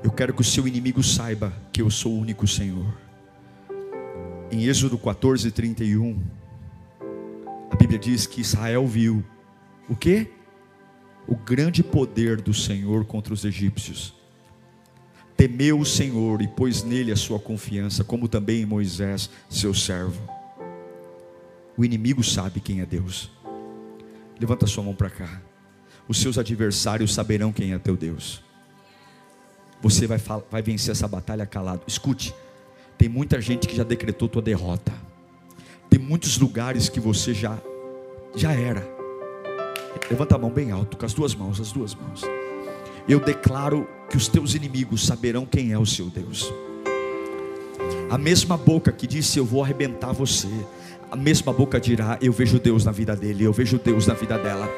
[0.03, 3.02] Eu quero que o seu inimigo saiba que eu sou o único Senhor
[4.53, 6.23] em Êxodo 14, 31,
[7.71, 9.25] a Bíblia diz que Israel viu
[9.89, 10.31] o que?
[11.27, 14.15] O grande poder do Senhor contra os egípcios.
[15.39, 20.23] Temeu o Senhor e pôs nele a sua confiança, como também em Moisés, seu servo.
[21.75, 23.31] O inimigo sabe quem é Deus.
[24.39, 25.41] Levanta sua mão para cá.
[26.07, 28.45] Os seus adversários saberão quem é teu Deus.
[29.81, 30.19] Você vai,
[30.51, 31.85] vai vencer essa batalha calado.
[31.87, 32.35] Escute,
[33.03, 34.93] tem muita gente que já decretou tua derrota.
[35.91, 37.59] Tem muitos lugares que você já
[38.33, 38.89] já era.
[40.09, 42.23] Levanta a mão bem alto, com as duas mãos, as duas mãos.
[43.09, 46.55] Eu declaro que os teus inimigos saberão quem é o seu Deus.
[48.09, 50.47] A mesma boca que disse eu vou arrebentar você,
[51.11, 54.39] a mesma boca dirá eu vejo Deus na vida dele, eu vejo Deus na vida
[54.39, 54.69] dela.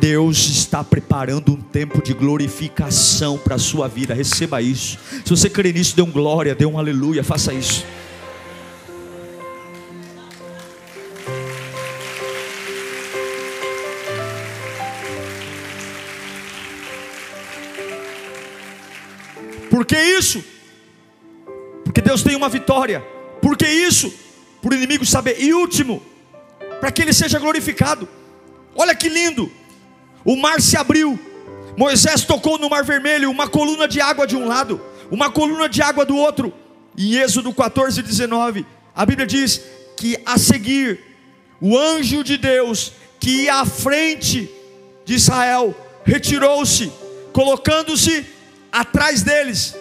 [0.00, 4.14] Deus está preparando um tempo de glorificação para a sua vida.
[4.14, 4.98] Receba isso.
[5.24, 7.84] Se você crê nisso, dê um glória, dê um aleluia, faça isso.
[19.70, 20.44] Por que isso?
[21.84, 23.00] Porque Deus tem uma vitória.
[23.42, 24.12] Por que isso?
[24.62, 25.36] Por o inimigo saber.
[25.40, 26.02] E último,
[26.80, 28.08] para que ele seja glorificado.
[28.76, 29.50] Olha que lindo
[30.24, 31.18] o mar se abriu.
[31.76, 35.82] Moisés tocou no mar vermelho, uma coluna de água de um lado, uma coluna de
[35.82, 36.52] água do outro.
[36.96, 38.64] Em Êxodo 14, 19,
[38.94, 39.60] a Bíblia diz
[39.96, 41.00] que a seguir,
[41.60, 44.50] o anjo de Deus que ia à frente
[45.04, 46.92] de Israel retirou-se,
[47.32, 48.24] colocando-se
[48.70, 49.74] atrás deles,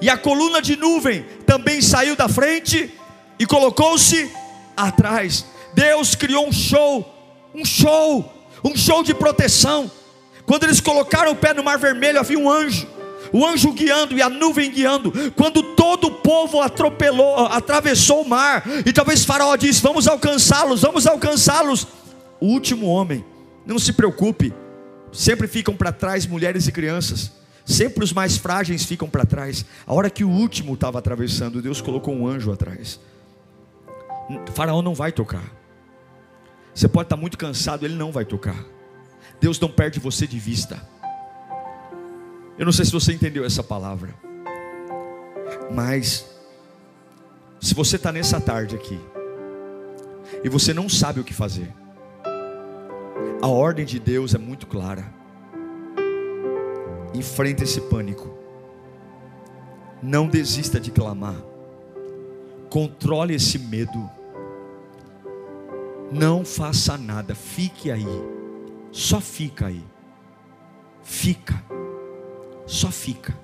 [0.00, 2.92] e a coluna de nuvem também saiu da frente
[3.38, 4.30] e colocou-se
[4.76, 5.44] atrás.
[5.74, 9.90] Deus criou um show, um show um show de proteção.
[10.46, 12.86] Quando eles colocaram o pé no mar vermelho, havia um anjo,
[13.32, 15.12] o anjo guiando e a nuvem guiando.
[15.36, 21.06] Quando todo o povo atropelou, atravessou o mar, e talvez Faraó disse: Vamos alcançá-los, vamos
[21.06, 21.86] alcançá-los.
[22.40, 23.24] O último homem,
[23.66, 24.52] não se preocupe,
[25.12, 27.32] sempre ficam para trás mulheres e crianças.
[27.64, 29.64] Sempre os mais frágeis ficam para trás.
[29.86, 32.98] A hora que o último estava atravessando, Deus colocou um anjo atrás.
[34.54, 35.59] faraó não vai tocar.
[36.74, 38.64] Você pode estar muito cansado, ele não vai tocar.
[39.40, 40.80] Deus não perde você de vista.
[42.58, 44.14] Eu não sei se você entendeu essa palavra,
[45.72, 46.26] mas
[47.58, 49.00] se você está nessa tarde aqui,
[50.42, 51.72] e você não sabe o que fazer.
[53.42, 55.12] A ordem de Deus é muito clara.
[57.14, 58.38] Enfrente esse pânico.
[60.02, 61.36] Não desista de clamar.
[62.68, 64.08] Controle esse medo.
[66.10, 68.06] Não faça nada, fique aí.
[68.90, 69.84] Só fica aí.
[71.02, 71.62] Fica.
[72.66, 73.38] Só fica.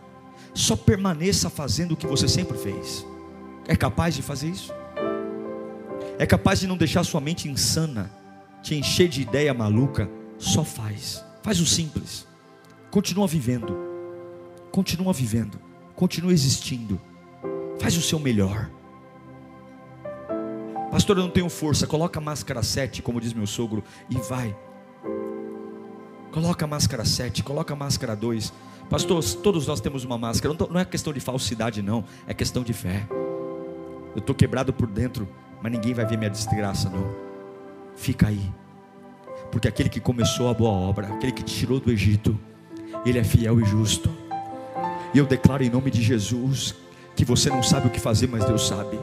[0.55, 3.07] Só permaneça fazendo o que você sempre fez.
[3.69, 4.73] É capaz de fazer isso?
[6.19, 8.11] É capaz de não deixar sua mente insana,
[8.63, 10.09] te encher de ideia maluca?
[10.39, 11.25] Só faz.
[11.43, 12.27] Faz o simples.
[12.91, 13.77] Continua vivendo.
[14.73, 15.61] Continua vivendo.
[15.95, 17.01] Continua existindo.
[17.79, 18.71] Faz o seu melhor.
[20.97, 21.87] Pastor, eu não tenho força.
[21.87, 24.57] Coloca a máscara 7, como diz meu sogro, e vai.
[26.33, 28.51] Coloca a máscara 7, coloca a máscara 2.
[28.89, 30.57] Pastor, todos nós temos uma máscara.
[30.71, 32.03] Não é questão de falsidade, não.
[32.27, 33.07] É questão de fé.
[34.15, 35.29] Eu estou quebrado por dentro,
[35.63, 37.15] mas ninguém vai ver minha desgraça, não.
[37.95, 38.51] Fica aí.
[39.53, 42.41] Porque aquele que começou a boa obra, aquele que te tirou do Egito,
[43.05, 44.09] ele é fiel e justo.
[45.13, 46.75] E eu declaro em nome de Jesus
[47.15, 48.99] que você não sabe o que fazer, mas Deus sabe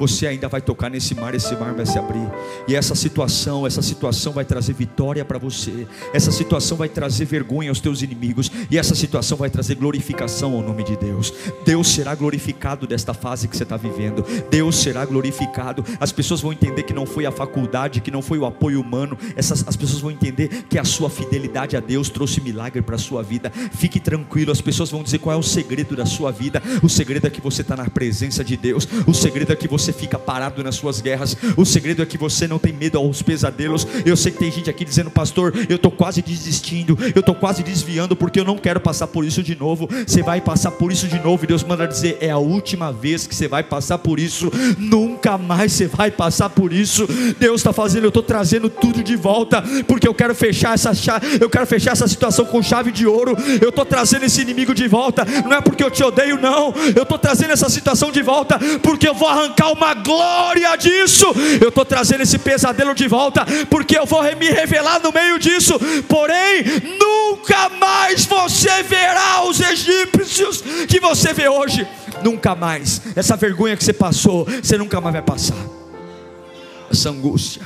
[0.00, 2.26] você ainda vai tocar nesse mar, esse mar vai se abrir.
[2.66, 5.86] E essa situação, essa situação vai trazer vitória para você.
[6.14, 8.50] Essa situação vai trazer vergonha aos teus inimigos.
[8.70, 11.34] E essa situação vai trazer glorificação ao nome de Deus.
[11.66, 14.24] Deus será glorificado desta fase que você está vivendo.
[14.50, 15.84] Deus será glorificado.
[16.00, 19.18] As pessoas vão entender que não foi a faculdade, que não foi o apoio humano.
[19.36, 22.98] Essas, as pessoas vão entender que a sua fidelidade a Deus trouxe milagre para a
[22.98, 23.52] sua vida.
[23.72, 26.62] Fique tranquilo, as pessoas vão dizer qual é o segredo da sua vida.
[26.82, 28.88] O segredo é que você está na presença de Deus.
[29.06, 31.36] O segredo é que você você fica parado nas suas guerras.
[31.56, 33.86] O segredo é que você não tem medo aos pesadelos.
[34.04, 37.62] Eu sei que tem gente aqui dizendo, pastor, eu estou quase desistindo, eu estou quase
[37.62, 39.88] desviando, porque eu não quero passar por isso de novo.
[40.06, 41.44] Você vai passar por isso de novo.
[41.44, 44.50] E Deus manda dizer: é a última vez que você vai passar por isso.
[44.78, 47.06] Nunca mais você vai passar por isso.
[47.38, 51.38] Deus está fazendo, eu estou trazendo tudo de volta, porque eu quero fechar essa chave,
[51.40, 53.36] eu quero fechar essa situação com chave de ouro.
[53.60, 55.24] Eu estou trazendo esse inimigo de volta.
[55.44, 56.72] Não é porque eu te odeio, não.
[56.94, 61.26] Eu estou trazendo essa situação de volta, porque eu vou arrancar o uma glória disso.
[61.60, 65.78] Eu estou trazendo esse pesadelo de volta, porque eu vou me revelar no meio disso.
[66.06, 66.64] Porém,
[66.98, 71.86] nunca mais você verá os egípcios que você vê hoje.
[72.22, 73.00] Nunca mais.
[73.16, 75.56] Essa vergonha que você passou, você nunca mais vai passar.
[76.90, 77.62] Essa angústia.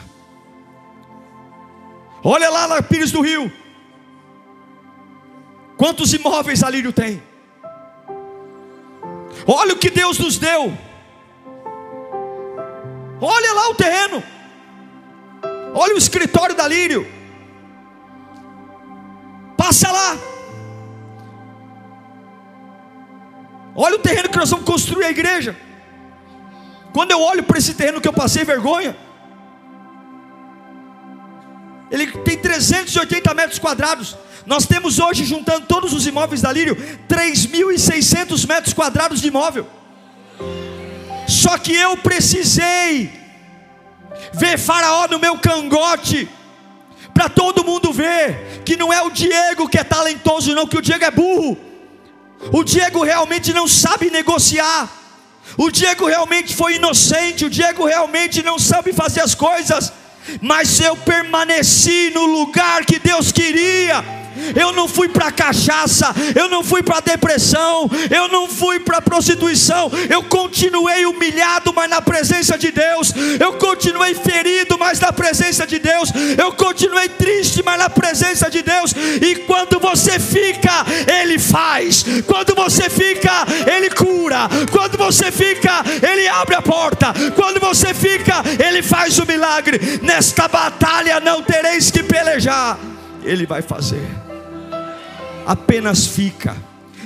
[2.23, 3.53] Olha lá na Pires do Rio.
[5.77, 7.21] Quantos imóveis Alírio tem?
[9.47, 10.73] Olha o que Deus nos deu.
[13.21, 14.23] Olha lá o terreno.
[15.75, 17.07] Olha o escritório da Lírio.
[19.57, 20.17] Passa lá.
[23.75, 25.57] Olha o terreno que nós vamos construir a igreja.
[26.93, 28.97] Quando eu olho para esse terreno que eu passei vergonha,
[31.91, 34.17] ele tem 380 metros quadrados.
[34.47, 36.77] Nós temos hoje, juntando todos os imóveis da Lírio,
[37.09, 39.67] 3.600 metros quadrados de imóvel.
[41.45, 43.13] Só que eu precisei
[44.33, 46.27] ver Faraó no meu cangote,
[47.13, 50.81] para todo mundo ver que não é o Diego que é talentoso, não, que o
[50.81, 51.59] Diego é burro.
[52.51, 54.89] O Diego realmente não sabe negociar.
[55.59, 57.45] O Diego realmente foi inocente.
[57.45, 59.93] O Diego realmente não sabe fazer as coisas.
[60.41, 64.03] Mas eu permaneci no lugar que Deus queria
[64.55, 69.91] eu não fui para cachaça, eu não fui para depressão, eu não fui para prostituição,
[70.09, 75.79] eu continuei humilhado, mas na presença de Deus, eu continuei ferido, mas na presença de
[75.79, 80.85] Deus, eu continuei triste, mas na presença de Deus, e quando você fica,
[81.21, 83.33] Ele faz, quando você fica,
[83.67, 89.27] Ele cura, quando você fica, Ele abre a porta, quando você fica, Ele faz o
[89.27, 90.01] milagre.
[90.03, 92.79] Nesta batalha não tereis que pelejar,
[93.25, 94.07] Ele vai fazer
[95.47, 96.57] apenas fica.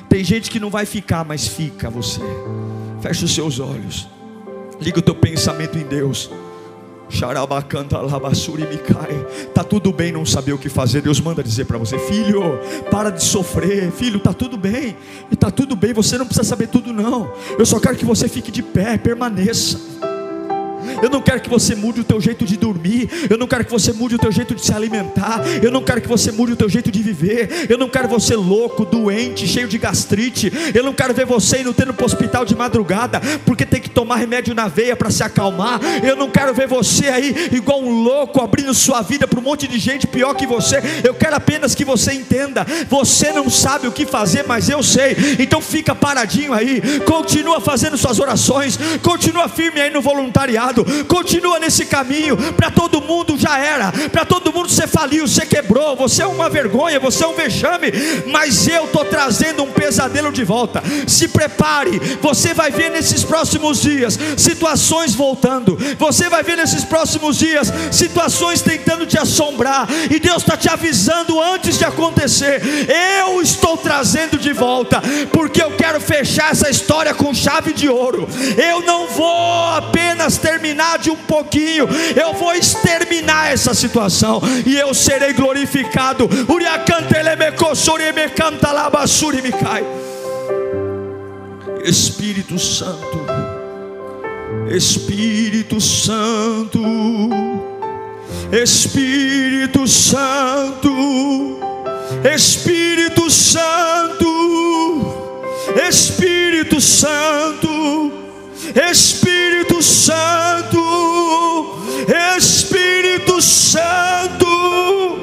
[0.08, 2.20] Tem gente que não vai ficar, mas fica você.
[3.00, 4.08] Fecha os seus olhos.
[4.80, 6.30] Liga o teu pensamento em Deus.
[9.54, 11.00] Tá tudo bem não saber o que fazer.
[11.00, 12.42] Deus manda dizer para você, filho,
[12.90, 14.96] para de sofrer, filho, tá tudo bem.
[15.30, 17.32] E tá tudo bem, você não precisa saber tudo não.
[17.58, 19.78] Eu só quero que você fique de pé, permaneça.
[21.02, 23.08] Eu não quero que você mude o teu jeito de dormir.
[23.28, 25.42] Eu não quero que você mude o teu jeito de se alimentar.
[25.62, 27.66] Eu não quero que você mude o teu jeito de viver.
[27.68, 30.52] Eu não quero você louco, doente, cheio de gastrite.
[30.74, 33.90] Eu não quero ver você indo tendo para o hospital de madrugada porque tem que
[33.90, 35.80] tomar remédio na veia para se acalmar.
[36.02, 39.66] Eu não quero ver você aí igual um louco abrindo sua vida para um monte
[39.66, 40.82] de gente pior que você.
[41.04, 42.66] Eu quero apenas que você entenda.
[42.88, 45.16] Você não sabe o que fazer, mas eu sei.
[45.38, 46.80] Então fica paradinho aí.
[47.04, 48.78] Continua fazendo suas orações.
[49.02, 52.36] Continua firme aí no voluntariado errado, continua nesse caminho.
[52.54, 56.48] Para todo mundo já era, para todo mundo você faliu, você quebrou, você é uma
[56.48, 57.92] vergonha, você é um vexame,
[58.26, 60.82] mas eu estou trazendo um pesadelo de volta.
[61.06, 67.38] Se prepare, você vai ver nesses próximos dias situações voltando, você vai ver nesses próximos
[67.38, 72.62] dias situações tentando te assombrar, e Deus está te avisando antes de acontecer.
[73.24, 75.02] Eu estou trazendo de volta,
[75.32, 78.28] porque eu quero fechar essa história com chave de ouro.
[78.56, 80.67] Eu não vou apenas terminar
[80.98, 86.28] de um pouquinho, eu vou exterminar essa situação e eu serei glorificado.
[91.84, 93.24] Espírito Santo,
[94.70, 96.82] Espírito Santo,
[98.52, 101.58] Espírito Santo,
[102.34, 104.28] Espírito Santo,
[105.88, 108.17] Espírito Santo,
[108.74, 111.78] Espírito Santo,
[112.36, 115.18] Espírito Santo,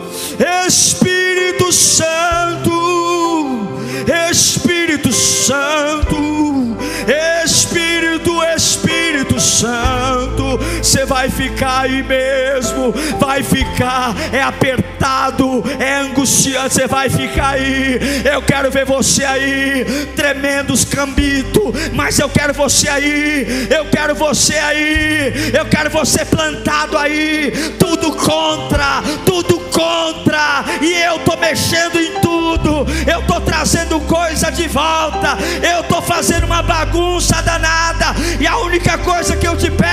[0.67, 2.71] Espírito Santo,
[4.31, 6.77] Espírito Santo,
[7.43, 9.94] Espírito, Espírito Santo,
[10.95, 17.99] você vai ficar aí mesmo, vai ficar, é apertado, é angustiante, você vai ficar aí.
[18.23, 19.83] Eu quero ver você aí,
[20.15, 26.23] tremendo os cambitos, mas eu quero você aí, eu quero você aí, eu quero você
[26.23, 33.99] plantado aí, tudo contra, tudo contra, e eu estou mexendo em tudo, eu estou trazendo
[33.99, 39.57] coisa de volta, eu estou fazendo uma bagunça danada, e a única coisa que eu
[39.57, 39.84] te peço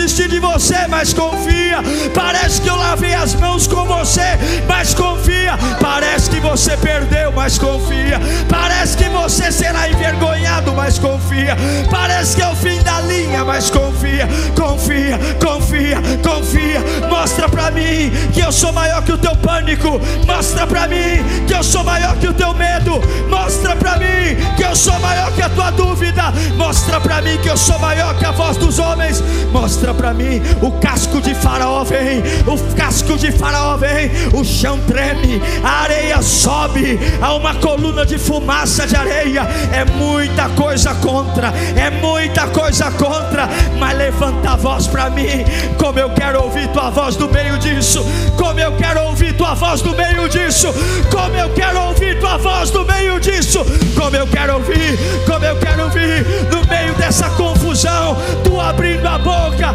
[0.00, 1.82] desisti de você, mas confia.
[2.14, 5.58] Parece que eu lavei as mãos com você, mas confia.
[5.80, 8.18] Parece que você perdeu, mas confia.
[8.48, 11.56] Parece que você será envergonhado, mas confia.
[11.90, 14.26] Parece que é o fim da linha, mas confia.
[14.56, 16.80] Confia, confia, confia.
[17.08, 20.00] Mostra para mim que eu sou maior que o teu pânico.
[20.26, 23.00] Mostra para mim que eu sou maior que o teu medo.
[23.28, 26.32] Mostra para mim que eu sou maior que a tua dúvida.
[26.56, 29.22] Mostra para mim que eu sou maior que a voz dos homens.
[29.52, 32.22] Mostra para mim o casco de Faraó vem.
[32.46, 34.10] O casco de Faraó vem.
[34.32, 36.98] O chão treme, a areia sobe.
[37.20, 39.42] Há uma coluna de fumaça de areia.
[39.72, 41.52] É muita coisa contra.
[41.76, 43.48] É muita coisa contra.
[43.78, 45.44] Mas levanta a voz para mim.
[45.78, 48.04] Como eu quero ouvir tua voz no meio disso.
[48.36, 50.68] Como eu quero ouvir tua voz no meio disso.
[51.10, 53.64] Como eu quero ouvir tua voz no meio disso.
[53.96, 59.18] Como eu quero ouvir, como eu quero ouvir no meio dessa confusão, tu abrindo a
[59.18, 59.74] boca